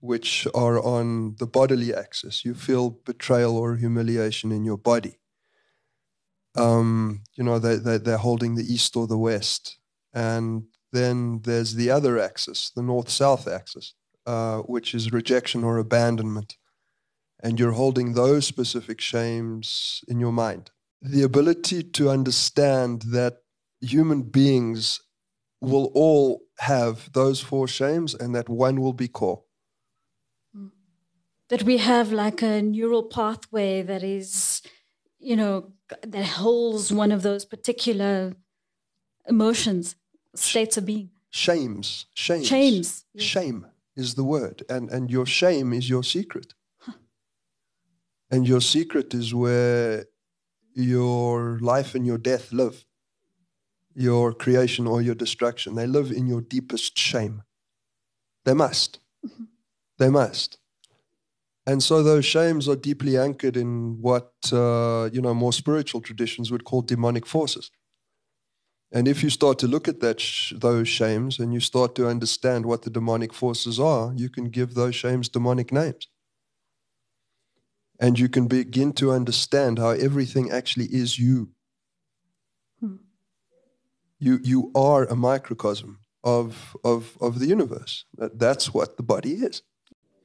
which 0.00 0.46
are 0.54 0.78
on 0.78 1.36
the 1.38 1.46
bodily 1.46 1.94
axis. 1.94 2.44
You 2.44 2.54
feel 2.54 2.90
betrayal 2.90 3.56
or 3.56 3.76
humiliation 3.76 4.52
in 4.52 4.64
your 4.64 4.78
body. 4.78 5.18
Um, 6.56 7.22
you 7.36 7.44
know, 7.44 7.58
they, 7.58 7.76
they, 7.76 7.96
they're 7.96 8.18
holding 8.18 8.56
the 8.56 8.70
east 8.74 8.96
or 8.96 9.06
the 9.06 9.16
west. 9.16 9.78
And 10.12 10.64
then 10.92 11.40
there's 11.44 11.74
the 11.74 11.90
other 11.90 12.18
axis, 12.18 12.70
the 12.76 12.82
north 12.82 13.08
south 13.08 13.48
axis, 13.48 13.94
uh, 14.26 14.58
which 14.58 14.94
is 14.94 15.12
rejection 15.12 15.64
or 15.64 15.78
abandonment. 15.78 16.56
And 17.42 17.58
you're 17.58 17.72
holding 17.72 18.12
those 18.12 18.46
specific 18.46 19.00
shames 19.00 20.04
in 20.08 20.20
your 20.20 20.32
mind. 20.32 20.70
The 21.00 21.22
ability 21.22 21.82
to 21.82 22.10
understand 22.10 23.02
that 23.12 23.38
human 23.80 24.22
beings 24.22 25.00
will 25.60 25.90
all 25.94 26.42
have 26.58 27.10
those 27.12 27.40
four 27.40 27.66
shames 27.68 28.14
and 28.14 28.34
that 28.34 28.48
one 28.48 28.80
will 28.80 28.92
be 28.92 29.08
core 29.08 29.42
mm. 30.56 30.70
that 31.48 31.62
we 31.62 31.78
have 31.78 32.12
like 32.12 32.42
a 32.42 32.62
neural 32.62 33.02
pathway 33.02 33.82
that 33.82 34.02
is, 34.02 34.62
you 35.18 35.36
know, 35.36 35.72
that 36.02 36.24
holds 36.24 36.92
one 36.92 37.12
of 37.12 37.22
those 37.22 37.44
particular 37.44 38.34
emotions, 39.28 39.96
states 40.34 40.76
of 40.76 40.86
being. 40.86 41.10
Shames, 41.30 42.06
shames, 42.14 42.46
shames. 42.46 43.04
Yes. 43.14 43.24
Shame 43.24 43.66
is 43.96 44.14
the 44.14 44.24
word, 44.24 44.62
and 44.68 44.90
and 44.90 45.10
your 45.10 45.26
shame 45.26 45.72
is 45.72 45.88
your 45.88 46.02
secret. 46.02 46.54
And 48.30 48.46
your 48.46 48.60
secret 48.60 49.12
is 49.14 49.34
where 49.34 50.06
your 50.74 51.58
life 51.60 51.94
and 51.94 52.06
your 52.06 52.18
death 52.18 52.52
live. 52.52 52.84
Your 53.94 54.32
creation 54.32 54.86
or 54.86 55.02
your 55.02 55.16
destruction. 55.16 55.74
They 55.74 55.86
live 55.86 56.12
in 56.12 56.26
your 56.26 56.40
deepest 56.40 56.96
shame. 56.96 57.42
They 58.44 58.54
must. 58.54 59.00
Mm-hmm. 59.26 59.44
They 59.98 60.10
must. 60.10 60.58
And 61.66 61.82
so 61.82 62.02
those 62.02 62.24
shames 62.24 62.68
are 62.68 62.76
deeply 62.76 63.18
anchored 63.18 63.56
in 63.56 64.00
what 64.00 64.32
uh, 64.52 65.10
you 65.12 65.20
know 65.20 65.34
more 65.34 65.52
spiritual 65.52 66.00
traditions 66.00 66.50
would 66.50 66.64
call 66.64 66.82
demonic 66.82 67.26
forces. 67.26 67.70
And 68.92 69.06
if 69.06 69.22
you 69.22 69.30
start 69.30 69.58
to 69.60 69.68
look 69.68 69.86
at 69.86 70.00
that 70.00 70.20
sh- 70.20 70.52
those 70.56 70.88
shames 70.88 71.38
and 71.38 71.52
you 71.54 71.60
start 71.60 71.94
to 71.94 72.08
understand 72.08 72.66
what 72.66 72.82
the 72.82 72.90
demonic 72.90 73.32
forces 73.32 73.78
are, 73.78 74.12
you 74.16 74.28
can 74.28 74.48
give 74.50 74.74
those 74.74 74.96
shames 74.96 75.28
demonic 75.28 75.70
names. 75.70 76.08
And 78.00 78.18
you 78.18 78.28
can 78.28 78.46
begin 78.48 78.92
to 78.94 79.12
understand 79.12 79.78
how 79.78 79.90
everything 79.90 80.50
actually 80.50 80.86
is 80.86 81.18
you. 81.18 81.50
Hmm. 82.80 82.96
You 84.18 84.40
you 84.42 84.70
are 84.74 85.04
a 85.04 85.14
microcosm 85.14 85.98
of 86.24 86.76
of 86.82 87.18
of 87.20 87.38
the 87.38 87.46
universe. 87.46 88.06
That, 88.16 88.38
that's 88.38 88.72
what 88.72 88.96
the 88.96 89.02
body 89.02 89.32
is. 89.32 89.62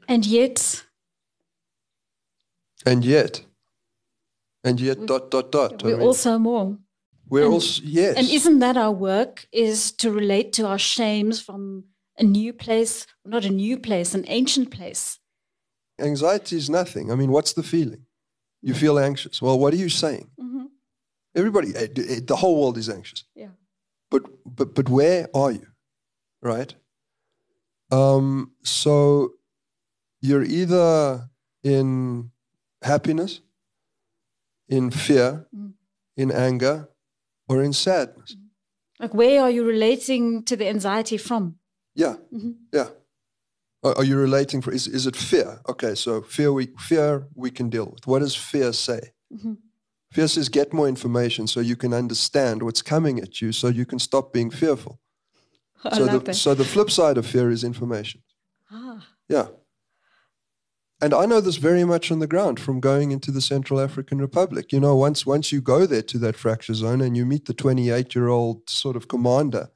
And 0.07 0.25
yet 0.25 0.85
and 2.85 3.03
yet, 3.03 3.43
and 4.63 4.79
yet, 4.79 4.99
we, 4.99 5.05
dot, 5.07 5.31
dot, 5.31 5.51
dot. 5.51 5.83
We're 5.83 5.95
I 5.95 5.97
mean, 5.97 6.07
also 6.07 6.38
more. 6.38 6.77
We're 7.27 7.45
and, 7.45 7.53
also, 7.53 7.81
yes. 7.83 8.15
And 8.15 8.29
isn't 8.29 8.59
that 8.59 8.77
our 8.77 8.91
work, 8.91 9.47
is 9.51 9.91
to 9.93 10.11
relate 10.11 10.53
to 10.53 10.67
our 10.67 10.77
shames 10.77 11.41
from 11.41 11.85
a 12.19 12.23
new 12.23 12.53
place, 12.53 13.07
not 13.25 13.43
a 13.43 13.49
new 13.49 13.77
place, 13.77 14.13
an 14.13 14.25
ancient 14.27 14.69
place? 14.69 15.19
Anxiety 15.99 16.58
is 16.58 16.69
nothing. 16.69 17.12
I 17.12 17.15
mean, 17.15 17.31
what's 17.31 17.53
the 17.53 17.63
feeling? 17.63 18.05
You 18.62 18.73
feel 18.73 18.97
anxious. 18.97 19.41
Well, 19.41 19.60
what 19.60 19.73
are 19.73 19.77
you 19.77 19.89
saying? 19.89 20.29
Mm-hmm. 20.39 20.65
Everybody, 21.36 21.75
eh, 21.75 21.88
eh, 21.97 22.19
the 22.25 22.36
whole 22.36 22.60
world 22.60 22.77
is 22.77 22.89
anxious. 22.89 23.23
Yeah. 23.36 23.49
But, 24.10 24.23
but, 24.45 24.73
but 24.73 24.89
where 24.89 25.27
are 25.34 25.51
you? 25.51 25.67
Right? 26.41 26.73
Um, 27.91 28.51
so 28.63 29.34
you're 30.21 30.43
either 30.43 31.29
in 31.63 32.31
happiness, 32.81 33.41
in 34.67 34.91
fear, 34.91 35.47
mm. 35.55 35.73
in 36.17 36.31
anger, 36.31 36.89
or 37.47 37.62
in 37.62 37.73
sadness. 37.73 38.36
Mm. 38.36 38.41
Like, 38.99 39.13
where 39.13 39.41
are 39.41 39.51
you 39.51 39.65
relating 39.65 40.43
to 40.45 40.55
the 40.55 40.67
anxiety 40.67 41.17
from? 41.17 41.58
Yeah, 41.93 42.15
mm-hmm. 42.34 42.51
yeah. 42.73 42.89
Are, 43.85 44.03
you 44.03 44.17
relating 44.17 44.61
for? 44.61 44.71
Is 44.71 44.87
is 44.87 45.05
it 45.05 45.15
fear? 45.15 45.59
Okay, 45.69 45.93
so 45.93 46.21
fear 46.21 46.51
we 46.51 46.69
fear 46.79 47.27
we 47.35 47.51
can 47.51 47.69
deal 47.69 47.85
with. 47.85 48.07
What 48.07 48.19
does 48.19 48.35
fear 48.35 48.73
say? 48.73 49.11
Mm-hmm. 49.31 49.53
Fear 50.11 50.27
says 50.27 50.49
get 50.49 50.73
more 50.73 50.87
information 50.87 51.45
so 51.45 51.59
you 51.59 51.75
can 51.75 51.93
understand 51.93 52.63
what's 52.63 52.81
coming 52.81 53.19
at 53.19 53.41
you, 53.41 53.51
so 53.51 53.67
you 53.67 53.85
can 53.85 53.99
stop 53.99 54.33
being 54.33 54.49
fearful. 54.49 54.99
I 55.83 55.97
so 55.97 56.05
love 56.05 56.25
the, 56.25 56.33
so 56.33 56.55
the 56.55 56.65
flip 56.65 56.89
side 56.89 57.17
of 57.17 57.27
fear 57.27 57.51
is 57.51 57.63
information. 57.63 58.21
Ah. 58.71 59.05
Yeah. 59.29 59.47
And 61.01 61.13
I 61.13 61.25
know 61.25 61.41
this 61.41 61.57
very 61.57 61.83
much 61.83 62.11
on 62.11 62.19
the 62.19 62.27
ground 62.27 62.59
from 62.59 62.79
going 62.79 63.11
into 63.11 63.29
the 63.29 63.41
Central 63.41 63.79
African 63.79 64.19
Republic. 64.19 64.71
You 64.71 64.79
know, 64.79 64.95
once 64.95 65.27
once 65.27 65.51
you 65.51 65.61
go 65.61 65.85
there 65.85 66.01
to 66.01 66.17
that 66.19 66.37
fracture 66.37 66.73
zone 66.73 67.01
and 67.01 67.15
you 67.15 67.25
meet 67.25 67.45
the 67.45 67.53
28 67.53 68.15
year 68.15 68.29
old 68.29 68.67
sort 68.67 68.95
of 68.95 69.07
commander 69.07 69.69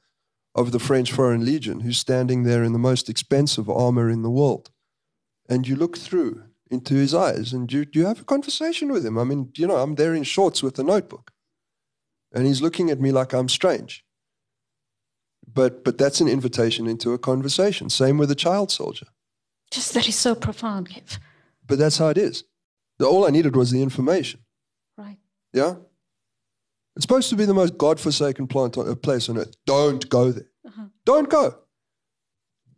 of 0.54 0.72
the 0.72 0.78
French 0.78 1.12
Foreign 1.12 1.44
Legion 1.44 1.80
who's 1.80 1.98
standing 1.98 2.42
there 2.42 2.64
in 2.64 2.72
the 2.72 2.78
most 2.78 3.08
expensive 3.08 3.68
armor 3.70 4.10
in 4.10 4.22
the 4.22 4.30
world, 4.30 4.70
and 5.48 5.66
you 5.66 5.76
look 5.76 5.96
through 5.96 6.44
into 6.70 6.94
his 6.94 7.14
eyes 7.14 7.52
and 7.52 7.72
you, 7.72 7.84
you 7.92 8.06
have 8.06 8.20
a 8.20 8.24
conversation 8.24 8.92
with 8.92 9.04
him. 9.04 9.18
I 9.18 9.24
mean, 9.24 9.50
you 9.56 9.66
know, 9.66 9.76
I'm 9.76 9.96
there 9.96 10.14
in 10.14 10.22
shorts 10.22 10.62
with 10.62 10.78
a 10.78 10.84
notebook, 10.84 11.32
and 12.32 12.46
he's 12.46 12.62
looking 12.62 12.90
at 12.90 13.00
me 13.00 13.12
like 13.12 13.32
I'm 13.32 13.48
strange. 13.48 14.04
But 15.52 15.84
but 15.84 15.98
that's 15.98 16.20
an 16.20 16.28
invitation 16.28 16.86
into 16.86 17.12
a 17.12 17.18
conversation. 17.18 17.90
Same 17.90 18.18
with 18.18 18.30
a 18.30 18.36
child 18.36 18.70
soldier. 18.70 19.06
Just 19.70 19.94
that 19.94 20.08
is 20.08 20.16
so 20.16 20.34
profound. 20.34 20.88
But 21.66 21.78
that's 21.78 21.98
how 21.98 22.08
it 22.08 22.18
is. 22.18 22.44
All 23.00 23.26
I 23.26 23.30
needed 23.30 23.56
was 23.56 23.70
the 23.70 23.82
information. 23.82 24.40
Right. 24.96 25.18
Yeah? 25.52 25.76
It's 26.96 27.04
supposed 27.04 27.30
to 27.30 27.36
be 27.36 27.44
the 27.44 27.54
most 27.54 27.78
God-forsaken 27.78 28.46
plant 28.48 28.76
on, 28.76 28.94
place 28.96 29.28
on 29.28 29.38
earth. 29.38 29.54
Don't 29.66 30.08
go 30.08 30.32
there. 30.32 30.50
Uh-huh. 30.66 30.86
Don't 31.04 31.30
go. 31.30 31.56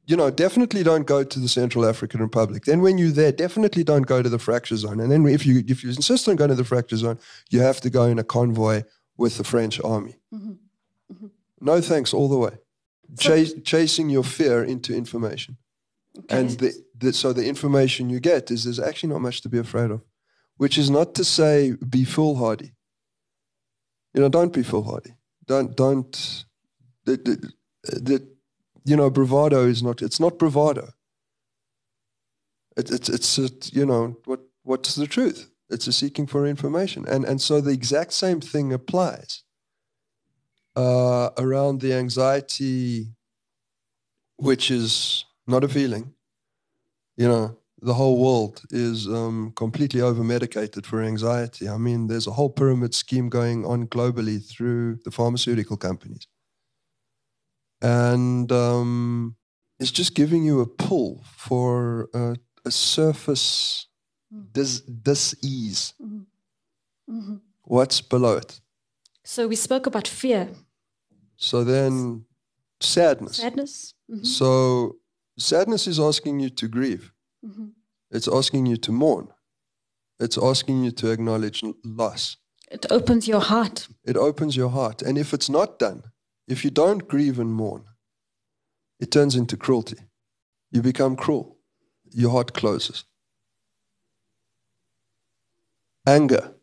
You 0.06 0.16
know, 0.16 0.30
definitely 0.30 0.82
don't 0.82 1.06
go 1.06 1.24
to 1.24 1.38
the 1.38 1.48
Central 1.48 1.86
African 1.86 2.20
Republic. 2.20 2.64
Then 2.64 2.82
when 2.82 2.98
you're 2.98 3.10
there, 3.10 3.32
definitely 3.32 3.84
don't 3.84 4.06
go 4.06 4.20
to 4.20 4.28
the 4.28 4.38
fracture 4.38 4.76
zone. 4.76 5.00
And 5.00 5.10
then 5.10 5.26
if 5.26 5.46
you 5.46 5.64
if 5.66 5.82
you 5.82 5.90
insist 5.90 6.28
on 6.28 6.36
going 6.36 6.50
to 6.50 6.56
the 6.56 6.64
fracture 6.64 6.96
zone, 6.96 7.18
you 7.50 7.60
have 7.60 7.80
to 7.82 7.90
go 7.90 8.04
in 8.04 8.18
a 8.18 8.24
convoy 8.24 8.82
with 9.16 9.38
the 9.38 9.44
French 9.44 9.80
army. 9.82 10.16
Mm-hmm. 10.34 10.52
Mm-hmm. 11.12 11.26
No 11.60 11.80
thanks 11.80 12.12
all 12.12 12.28
the 12.28 12.36
way. 12.36 12.58
So, 13.20 13.44
chasing 13.64 14.10
your 14.10 14.24
fear 14.24 14.64
into 14.64 14.94
information. 14.94 15.56
Okay. 16.18 16.38
And 16.38 16.50
the, 16.50 16.72
the, 16.96 17.12
so 17.12 17.32
the 17.32 17.46
information 17.46 18.10
you 18.10 18.20
get 18.20 18.50
is 18.50 18.64
there's 18.64 18.80
actually 18.80 19.10
not 19.10 19.20
much 19.20 19.42
to 19.42 19.48
be 19.48 19.58
afraid 19.58 19.90
of, 19.90 20.02
which 20.56 20.78
is 20.78 20.90
not 20.90 21.14
to 21.14 21.24
say 21.24 21.74
be 21.88 22.04
foolhardy. 22.04 22.72
You 24.14 24.20
know, 24.20 24.28
don't 24.28 24.52
be 24.52 24.62
foolhardy. 24.62 25.14
Don't, 25.46 25.76
don't, 25.76 26.44
the, 27.04 27.16
the, 27.16 27.52
the, 28.00 28.28
you 28.84 28.96
know, 28.96 29.10
bravado 29.10 29.66
is 29.66 29.82
not, 29.82 30.02
it's 30.02 30.20
not 30.20 30.38
bravado. 30.38 30.90
It, 32.76 32.90
it's, 32.90 33.08
it's, 33.08 33.38
it, 33.38 33.72
you 33.72 33.86
know, 33.86 34.16
what, 34.24 34.40
what's 34.62 34.94
the 34.94 35.06
truth? 35.06 35.50
It's 35.70 35.86
a 35.86 35.92
seeking 35.92 36.26
for 36.26 36.46
information. 36.46 37.06
And, 37.06 37.24
and 37.24 37.40
so 37.40 37.60
the 37.60 37.70
exact 37.70 38.12
same 38.12 38.40
thing 38.40 38.72
applies 38.72 39.42
uh, 40.76 41.30
around 41.38 41.80
the 41.80 41.94
anxiety, 41.94 43.14
which 44.36 44.70
is 44.70 45.24
not 45.46 45.64
a 45.64 45.68
feeling. 45.68 46.14
You 47.16 47.28
know, 47.28 47.58
the 47.82 47.94
whole 47.94 48.16
world 48.22 48.62
is 48.70 49.06
um, 49.08 49.52
completely 49.56 50.00
over 50.00 50.22
medicated 50.22 50.86
for 50.86 51.02
anxiety. 51.02 51.68
I 51.68 51.76
mean, 51.78 52.06
there's 52.06 52.28
a 52.28 52.30
whole 52.32 52.48
pyramid 52.50 52.94
scheme 52.94 53.28
going 53.28 53.66
on 53.66 53.86
globally 53.88 54.38
through 54.48 55.00
the 55.04 55.10
pharmaceutical 55.10 55.76
companies. 55.76 56.26
And 57.80 58.50
um, 58.52 59.36
it's 59.80 59.90
just 59.90 60.14
giving 60.14 60.44
you 60.44 60.60
a 60.60 60.66
pull 60.66 61.24
for 61.36 62.08
a, 62.14 62.36
a 62.64 62.70
surface 62.70 63.88
dis, 64.52 64.80
dis-ease. 64.80 65.94
What's 67.64 68.00
below 68.00 68.36
it? 68.36 68.60
So 69.24 69.48
we 69.48 69.56
spoke 69.56 69.86
about 69.86 70.06
fear, 70.08 70.48
So 71.36 71.64
then 71.64 72.24
sadness. 72.80 73.36
sadness. 73.36 73.94
Mhm. 74.10 74.26
So 74.26 74.96
sadness 75.38 75.86
is 75.86 75.98
asking 75.98 76.40
you 76.40 76.50
to 76.50 76.68
grieve. 76.68 77.11
Mhm. 77.44 77.74
It's 78.10 78.28
asking 78.28 78.66
you 78.66 78.76
to 78.76 78.92
mourn. 78.92 79.28
It's 80.18 80.38
asking 80.38 80.84
you 80.84 80.92
to 80.92 81.10
acknowledge 81.10 81.62
loss. 81.84 82.36
It 82.70 82.86
opens 82.90 83.26
your 83.26 83.40
heart. 83.40 83.88
It 84.04 84.16
opens 84.16 84.56
your 84.56 84.70
heart. 84.70 85.02
And 85.02 85.18
if 85.18 85.34
it's 85.34 85.48
not 85.48 85.78
done, 85.78 86.04
if 86.46 86.64
you 86.64 86.70
don't 86.70 87.08
grieve 87.08 87.38
and 87.38 87.52
mourn, 87.52 87.84
it 88.98 89.10
turns 89.10 89.34
into 89.34 89.56
cruelty. 89.56 89.98
You 90.70 90.82
become 90.82 91.16
cruel. 91.16 91.58
Your 92.10 92.30
heart 92.30 92.52
closes. 92.52 93.04
Anger. 96.06 96.54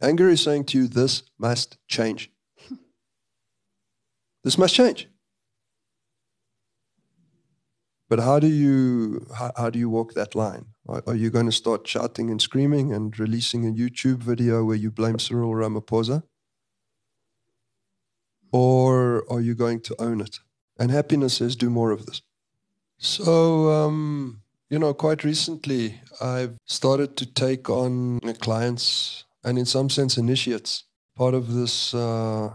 Anger 0.00 0.28
is 0.28 0.42
saying 0.42 0.64
to 0.66 0.78
you, 0.78 0.88
this 0.88 1.22
must 1.38 1.78
change. 1.88 2.30
this 4.44 4.58
must 4.58 4.74
change. 4.74 5.08
But 8.14 8.22
how 8.22 8.38
do 8.38 8.46
you 8.46 9.26
how, 9.34 9.50
how 9.56 9.70
do 9.70 9.78
you 9.80 9.90
walk 9.90 10.14
that 10.14 10.36
line? 10.36 10.66
Are, 10.86 11.02
are 11.08 11.16
you 11.16 11.30
going 11.30 11.46
to 11.46 11.52
start 11.62 11.88
shouting 11.88 12.30
and 12.30 12.40
screaming 12.40 12.92
and 12.92 13.18
releasing 13.18 13.66
a 13.66 13.72
YouTube 13.72 14.18
video 14.18 14.62
where 14.62 14.76
you 14.76 14.92
blame 14.92 15.18
Cyril 15.18 15.50
Ramaphosa? 15.50 16.22
Or 18.52 19.24
are 19.28 19.40
you 19.40 19.56
going 19.56 19.80
to 19.80 19.96
own 20.00 20.20
it? 20.20 20.38
And 20.78 20.92
happiness 20.92 21.38
says, 21.38 21.56
do 21.56 21.70
more 21.70 21.90
of 21.90 22.06
this. 22.06 22.22
So, 22.98 23.72
um, 23.72 24.42
you 24.70 24.78
know, 24.78 24.94
quite 24.94 25.24
recently, 25.24 26.00
I've 26.20 26.56
started 26.66 27.16
to 27.16 27.26
take 27.26 27.68
on 27.68 28.20
clients 28.38 29.24
and, 29.42 29.58
in 29.58 29.66
some 29.66 29.90
sense, 29.90 30.16
initiates. 30.16 30.84
Part 31.16 31.34
of 31.34 31.52
this 31.52 31.92
uh, 31.92 32.50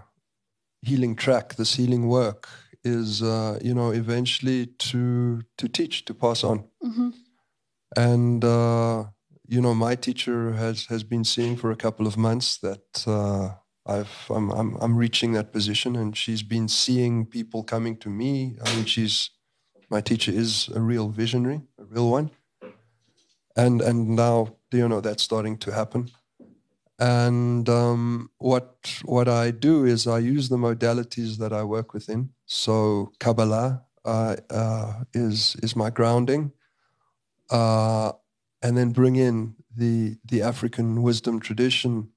healing 0.84 1.18
track, 1.18 1.56
this 1.56 1.76
healing 1.76 2.08
work, 2.08 2.48
is 2.84 3.22
uh, 3.22 3.60
you 3.62 3.74
know 3.74 3.92
eventually 3.92 4.68
to 4.90 5.42
to 5.58 5.68
teach, 5.68 6.06
to 6.06 6.14
pass 6.14 6.44
on. 6.44 6.66
Mhm. 6.84 7.14
And 7.98 8.44
uh, 8.44 9.06
you 9.48 9.62
know, 9.62 9.74
my 9.74 9.96
teacher 9.96 10.54
has 10.54 10.86
has 10.86 11.04
been 11.04 11.24
seeing 11.24 11.58
for 11.58 11.72
a 11.72 11.76
couple 11.76 12.08
of 12.08 12.18
months 12.18 12.58
that 12.60 13.04
uh, 13.08 13.56
I've 13.86 14.26
I'm, 14.30 14.52
I'm 14.52 14.76
I'm 14.76 14.96
reaching 14.98 15.34
that 15.34 15.52
position, 15.52 15.96
and 15.96 16.16
she's 16.16 16.44
been 16.44 16.68
seeing 16.68 17.26
people 17.26 17.64
coming 17.64 17.98
to 17.98 18.10
me. 18.10 18.58
I 18.64 18.76
mean, 18.76 18.86
she's 18.86 19.32
my 19.90 20.02
teacher 20.02 20.32
is 20.32 20.70
a 20.76 20.80
real 20.80 21.10
visionary, 21.10 21.62
a 21.80 21.86
real 21.86 22.10
one, 22.12 22.32
and 23.56 23.82
and 23.82 24.10
now 24.16 24.56
you 24.72 24.88
know 24.88 25.02
that's 25.02 25.24
starting 25.24 25.58
to 25.60 25.72
happen. 25.72 26.10
And 27.00 27.68
um, 27.70 28.30
what 28.38 29.02
what 29.06 29.28
I 29.28 29.52
do 29.52 29.86
is 29.86 30.06
I 30.06 30.20
use 30.20 30.50
the 30.50 30.58
modalities 30.58 31.38
that 31.38 31.54
I 31.54 31.64
work 31.64 31.94
within. 31.94 32.30
So 32.50 33.12
Kabbalah 33.20 33.84
uh, 34.04 34.36
uh, 34.50 35.04
is 35.14 35.56
is 35.62 35.76
my 35.76 35.92
grounding 35.92 36.52
uh, 37.52 38.12
and 38.62 38.78
then 38.78 38.92
bring 38.92 39.16
in 39.16 39.56
the 39.76 40.18
the 40.26 40.42
African 40.42 41.04
wisdom 41.04 41.40
tradition 41.40 42.10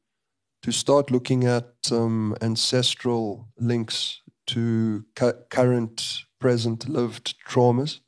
to 0.63 0.73
start 0.73 1.11
looking 1.11 1.45
at 1.45 1.75
um, 1.91 2.37
ancestral 2.41 3.49
links 3.59 4.23
to 4.47 5.05
cu- 5.17 5.43
current, 5.51 6.25
present, 6.41 6.89
lived 6.89 7.35
traumas, 7.49 8.01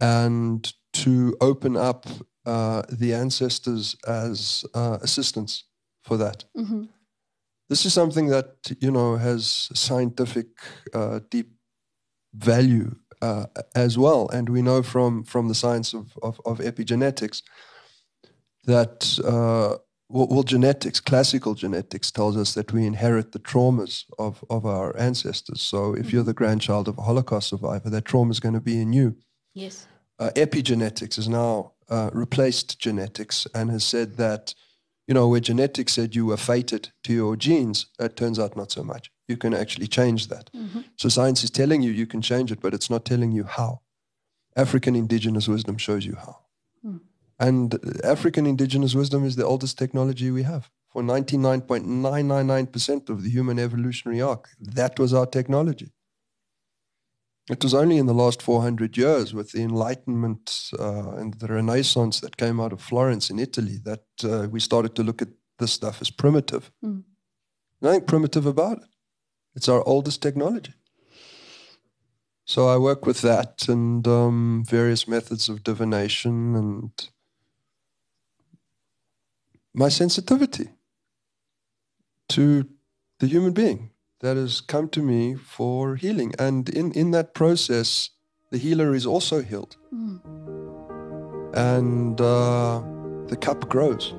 and 0.00 0.72
to 0.92 1.36
open 1.40 1.76
up 1.76 2.06
uh, 2.44 2.82
the 2.90 3.12
ancestors 3.12 3.96
as 4.06 4.64
uh, 4.74 4.98
assistance 5.02 5.64
for 6.04 6.16
that. 6.16 6.44
Mhm. 6.56 6.88
This 7.68 7.84
is 7.84 7.92
something 7.92 8.28
that 8.28 8.56
you 8.80 8.90
know 8.90 9.16
has 9.16 9.68
scientific 9.74 10.46
uh, 10.94 11.20
deep 11.30 11.50
value 12.34 12.94
uh, 13.22 13.46
as 13.74 13.96
well. 13.98 14.28
And 14.28 14.48
we 14.48 14.62
know 14.62 14.82
from, 14.82 15.24
from 15.24 15.48
the 15.48 15.54
science 15.54 15.94
of, 15.94 16.16
of, 16.22 16.40
of 16.44 16.58
epigenetics 16.58 17.42
that, 18.66 19.18
uh, 19.24 19.78
well, 20.08 20.42
genetics, 20.42 21.00
classical 21.00 21.54
genetics 21.54 22.10
tells 22.10 22.36
us 22.36 22.54
that 22.54 22.72
we 22.72 22.86
inherit 22.86 23.32
the 23.32 23.38
traumas 23.38 24.04
of, 24.18 24.44
of 24.50 24.66
our 24.66 24.96
ancestors. 24.98 25.60
So 25.60 25.94
if 25.94 26.12
you're 26.12 26.22
the 26.22 26.34
grandchild 26.34 26.88
of 26.88 26.98
a 26.98 27.02
Holocaust 27.02 27.48
survivor, 27.48 27.90
that 27.90 28.04
trauma 28.04 28.30
is 28.30 28.40
going 28.40 28.54
to 28.54 28.60
be 28.60 28.80
in 28.80 28.92
you. 28.92 29.16
Yes. 29.54 29.86
Uh, 30.18 30.30
epigenetics 30.36 31.16
has 31.16 31.28
now 31.28 31.72
uh, 31.88 32.10
replaced 32.12 32.78
genetics 32.78 33.46
and 33.54 33.70
has 33.70 33.84
said 33.84 34.16
that, 34.16 34.54
you 35.06 35.14
know, 35.14 35.28
where 35.28 35.40
genetics 35.40 35.94
said 35.94 36.14
you 36.14 36.26
were 36.26 36.36
fated 36.36 36.90
to 37.04 37.12
your 37.12 37.36
genes, 37.36 37.86
it 37.98 38.16
turns 38.16 38.38
out 38.38 38.56
not 38.56 38.72
so 38.72 38.82
much. 38.82 39.10
You 39.28 39.36
can 39.36 39.54
actually 39.54 39.86
change 39.86 40.28
that. 40.28 40.50
So 40.96 41.08
science 41.08 41.44
is 41.44 41.50
telling 41.50 41.82
you 41.82 41.90
you 41.90 42.06
can 42.06 42.22
change 42.22 42.52
it, 42.52 42.60
but 42.60 42.74
it's 42.74 42.90
not 42.90 43.04
telling 43.04 43.32
you 43.32 43.44
how. 43.44 43.80
African 44.56 44.96
indigenous 44.96 45.48
wisdom 45.48 45.76
shows 45.78 46.06
you 46.06 46.16
how. 46.16 46.38
And 47.38 47.74
uh, 47.74 47.78
African 48.04 48.46
indigenous 48.46 48.94
wisdom 48.94 49.24
is 49.24 49.36
the 49.36 49.44
oldest 49.44 49.76
technology 49.78 50.30
we 50.30 50.44
have. 50.44 50.70
For 50.88 51.02
99.999% 51.02 53.10
of 53.10 53.22
the 53.22 53.28
human 53.28 53.58
evolutionary 53.58 54.22
arc, 54.22 54.48
that 54.58 54.98
was 54.98 55.12
our 55.12 55.26
technology. 55.26 55.92
It 57.48 57.62
was 57.62 57.74
only 57.74 57.96
in 57.98 58.06
the 58.06 58.14
last 58.14 58.42
400 58.42 58.96
years 58.96 59.32
with 59.32 59.52
the 59.52 59.62
Enlightenment 59.62 60.70
uh, 60.78 61.12
and 61.12 61.34
the 61.34 61.46
Renaissance 61.46 62.20
that 62.20 62.36
came 62.36 62.58
out 62.60 62.72
of 62.72 62.80
Florence 62.80 63.30
in 63.30 63.38
Italy 63.38 63.78
that 63.84 64.04
uh, 64.24 64.48
we 64.48 64.58
started 64.58 64.96
to 64.96 65.04
look 65.04 65.22
at 65.22 65.28
this 65.58 65.72
stuff 65.72 66.00
as 66.00 66.10
primitive. 66.10 66.72
Nothing 67.80 68.04
primitive 68.04 68.46
about 68.46 68.78
it. 68.78 68.88
It's 69.54 69.68
our 69.68 69.86
oldest 69.86 70.20
technology. 70.22 70.74
So 72.44 72.68
I 72.68 72.78
work 72.78 73.06
with 73.06 73.22
that 73.22 73.68
and 73.68 74.06
um, 74.06 74.64
various 74.68 75.08
methods 75.08 75.48
of 75.48 75.64
divination 75.64 76.54
and 76.56 76.90
my 79.74 79.88
sensitivity 79.88 80.70
to 82.30 82.68
the 83.18 83.26
human 83.26 83.52
being 83.52 83.90
that 84.20 84.36
has 84.36 84.60
come 84.60 84.88
to 84.90 85.02
me 85.02 85.34
for 85.34 85.96
healing. 85.96 86.32
And 86.38 86.68
in, 86.68 86.92
in 86.92 87.10
that 87.12 87.34
process, 87.34 88.10
the 88.50 88.58
healer 88.58 88.94
is 88.94 89.06
also 89.06 89.42
healed. 89.42 89.76
And 91.54 92.20
uh, 92.20 92.82
the 93.28 93.36
cup 93.36 93.68
grows. 93.68 94.14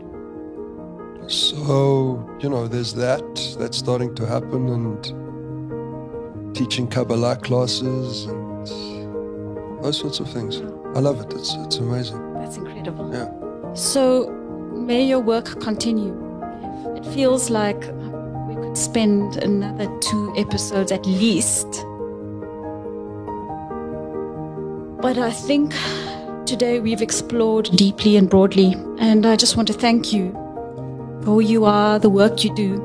So, 1.27 2.25
you 2.39 2.49
know, 2.49 2.67
there's 2.67 2.93
that 2.95 3.55
that's 3.59 3.77
starting 3.77 4.15
to 4.15 4.25
happen 4.25 4.69
and 4.69 6.55
teaching 6.55 6.87
Kabbalah 6.87 7.35
classes 7.37 8.25
and 8.25 8.67
those 9.83 9.99
sorts 9.99 10.19
of 10.19 10.31
things. 10.31 10.61
I 10.95 10.99
love 10.99 11.19
it. 11.21 11.33
It's, 11.33 11.53
it's 11.55 11.77
amazing. 11.77 12.33
That's 12.33 12.57
incredible. 12.57 13.11
Yeah. 13.13 13.29
So 13.73 14.29
may 14.73 15.03
your 15.05 15.19
work 15.19 15.59
continue. 15.59 16.15
It 16.95 17.05
feels 17.05 17.49
like 17.49 17.77
we 17.77 18.09
could 18.09 18.16
spend 18.77 19.37
another 19.37 19.87
two 19.99 20.33
episodes 20.37 20.91
at 20.91 21.05
least. 21.05 21.67
But 25.01 25.17
I 25.17 25.31
think 25.31 25.73
today 26.45 26.79
we've 26.79 27.01
explored 27.01 27.65
deeply 27.75 28.17
and 28.17 28.29
broadly, 28.29 28.75
and 28.99 29.25
I 29.25 29.35
just 29.35 29.57
want 29.57 29.67
to 29.69 29.73
thank 29.73 30.13
you 30.13 30.31
for 31.21 31.33
who 31.35 31.39
you 31.39 31.65
are, 31.65 31.99
the 31.99 32.09
work 32.09 32.43
you 32.43 32.53
do, 32.55 32.81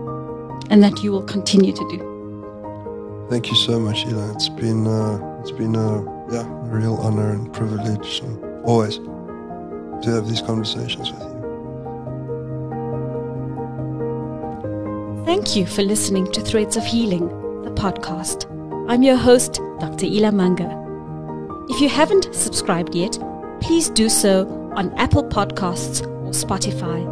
and 0.71 0.83
that 0.83 1.03
you 1.03 1.13
will 1.13 1.23
continue 1.23 1.73
to 1.73 1.89
do. 1.91 3.27
Thank 3.31 3.49
you 3.49 3.57
so 3.57 3.79
much, 3.79 4.05
Ela. 4.07 4.33
It's 4.35 4.49
been 4.49 4.87
uh, 4.87 5.41
it's 5.41 5.53
been 5.53 5.75
a 5.75 6.03
yeah 6.33 6.47
a 6.47 6.77
real 6.77 6.97
honor 6.97 7.31
and 7.31 7.53
privilege, 7.53 8.21
and 8.21 8.65
always 8.65 8.97
to 8.97 10.11
have 10.11 10.29
these 10.29 10.43
conversations 10.43 11.11
with 11.11 11.23
you. 11.23 11.32
Thank 15.25 15.55
you 15.55 15.67
for 15.67 15.83
listening 15.83 16.27
to 16.33 16.41
Threads 16.41 16.77
of 16.77 16.85
Healing, 16.85 17.29
the 17.63 17.71
podcast. 17.71 18.51
I'm 18.89 19.05
your 19.05 19.17
host, 19.17 19.61
Dr. 19.79 20.07
Ela 20.07 20.33
Manga. 20.33 20.69
If 21.71 21.81
you 21.81 21.89
haven't 21.89 22.35
subscribed 22.35 22.93
yet, 22.93 23.17
please 23.61 23.89
do 23.89 24.09
so 24.09 24.49
on 24.75 24.93
Apple 24.99 25.23
Podcasts 25.23 26.03
or 26.03 26.33
Spotify. 26.33 27.07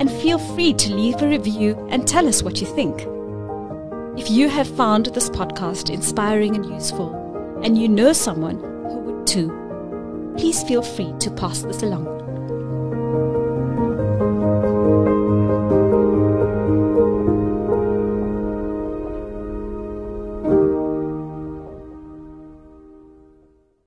And 0.00 0.10
feel 0.10 0.40
free 0.54 0.74
to 0.74 0.92
leave 0.92 1.22
a 1.22 1.28
review 1.28 1.76
and 1.88 2.06
tell 2.06 2.26
us 2.26 2.42
what 2.42 2.60
you 2.60 2.66
think. 2.66 3.06
If 4.18 4.28
you 4.28 4.48
have 4.48 4.66
found 4.76 5.06
this 5.06 5.30
podcast 5.30 5.94
inspiring 5.94 6.56
and 6.56 6.66
useful, 6.66 7.14
and 7.62 7.78
you 7.78 7.88
know 7.88 8.12
someone 8.12 8.58
who 8.58 8.98
would 8.98 9.26
too, 9.26 10.34
please 10.36 10.64
feel 10.64 10.82
free 10.82 11.14
to 11.20 11.30
pass 11.30 11.62
this 11.62 11.84
along. 11.84 12.23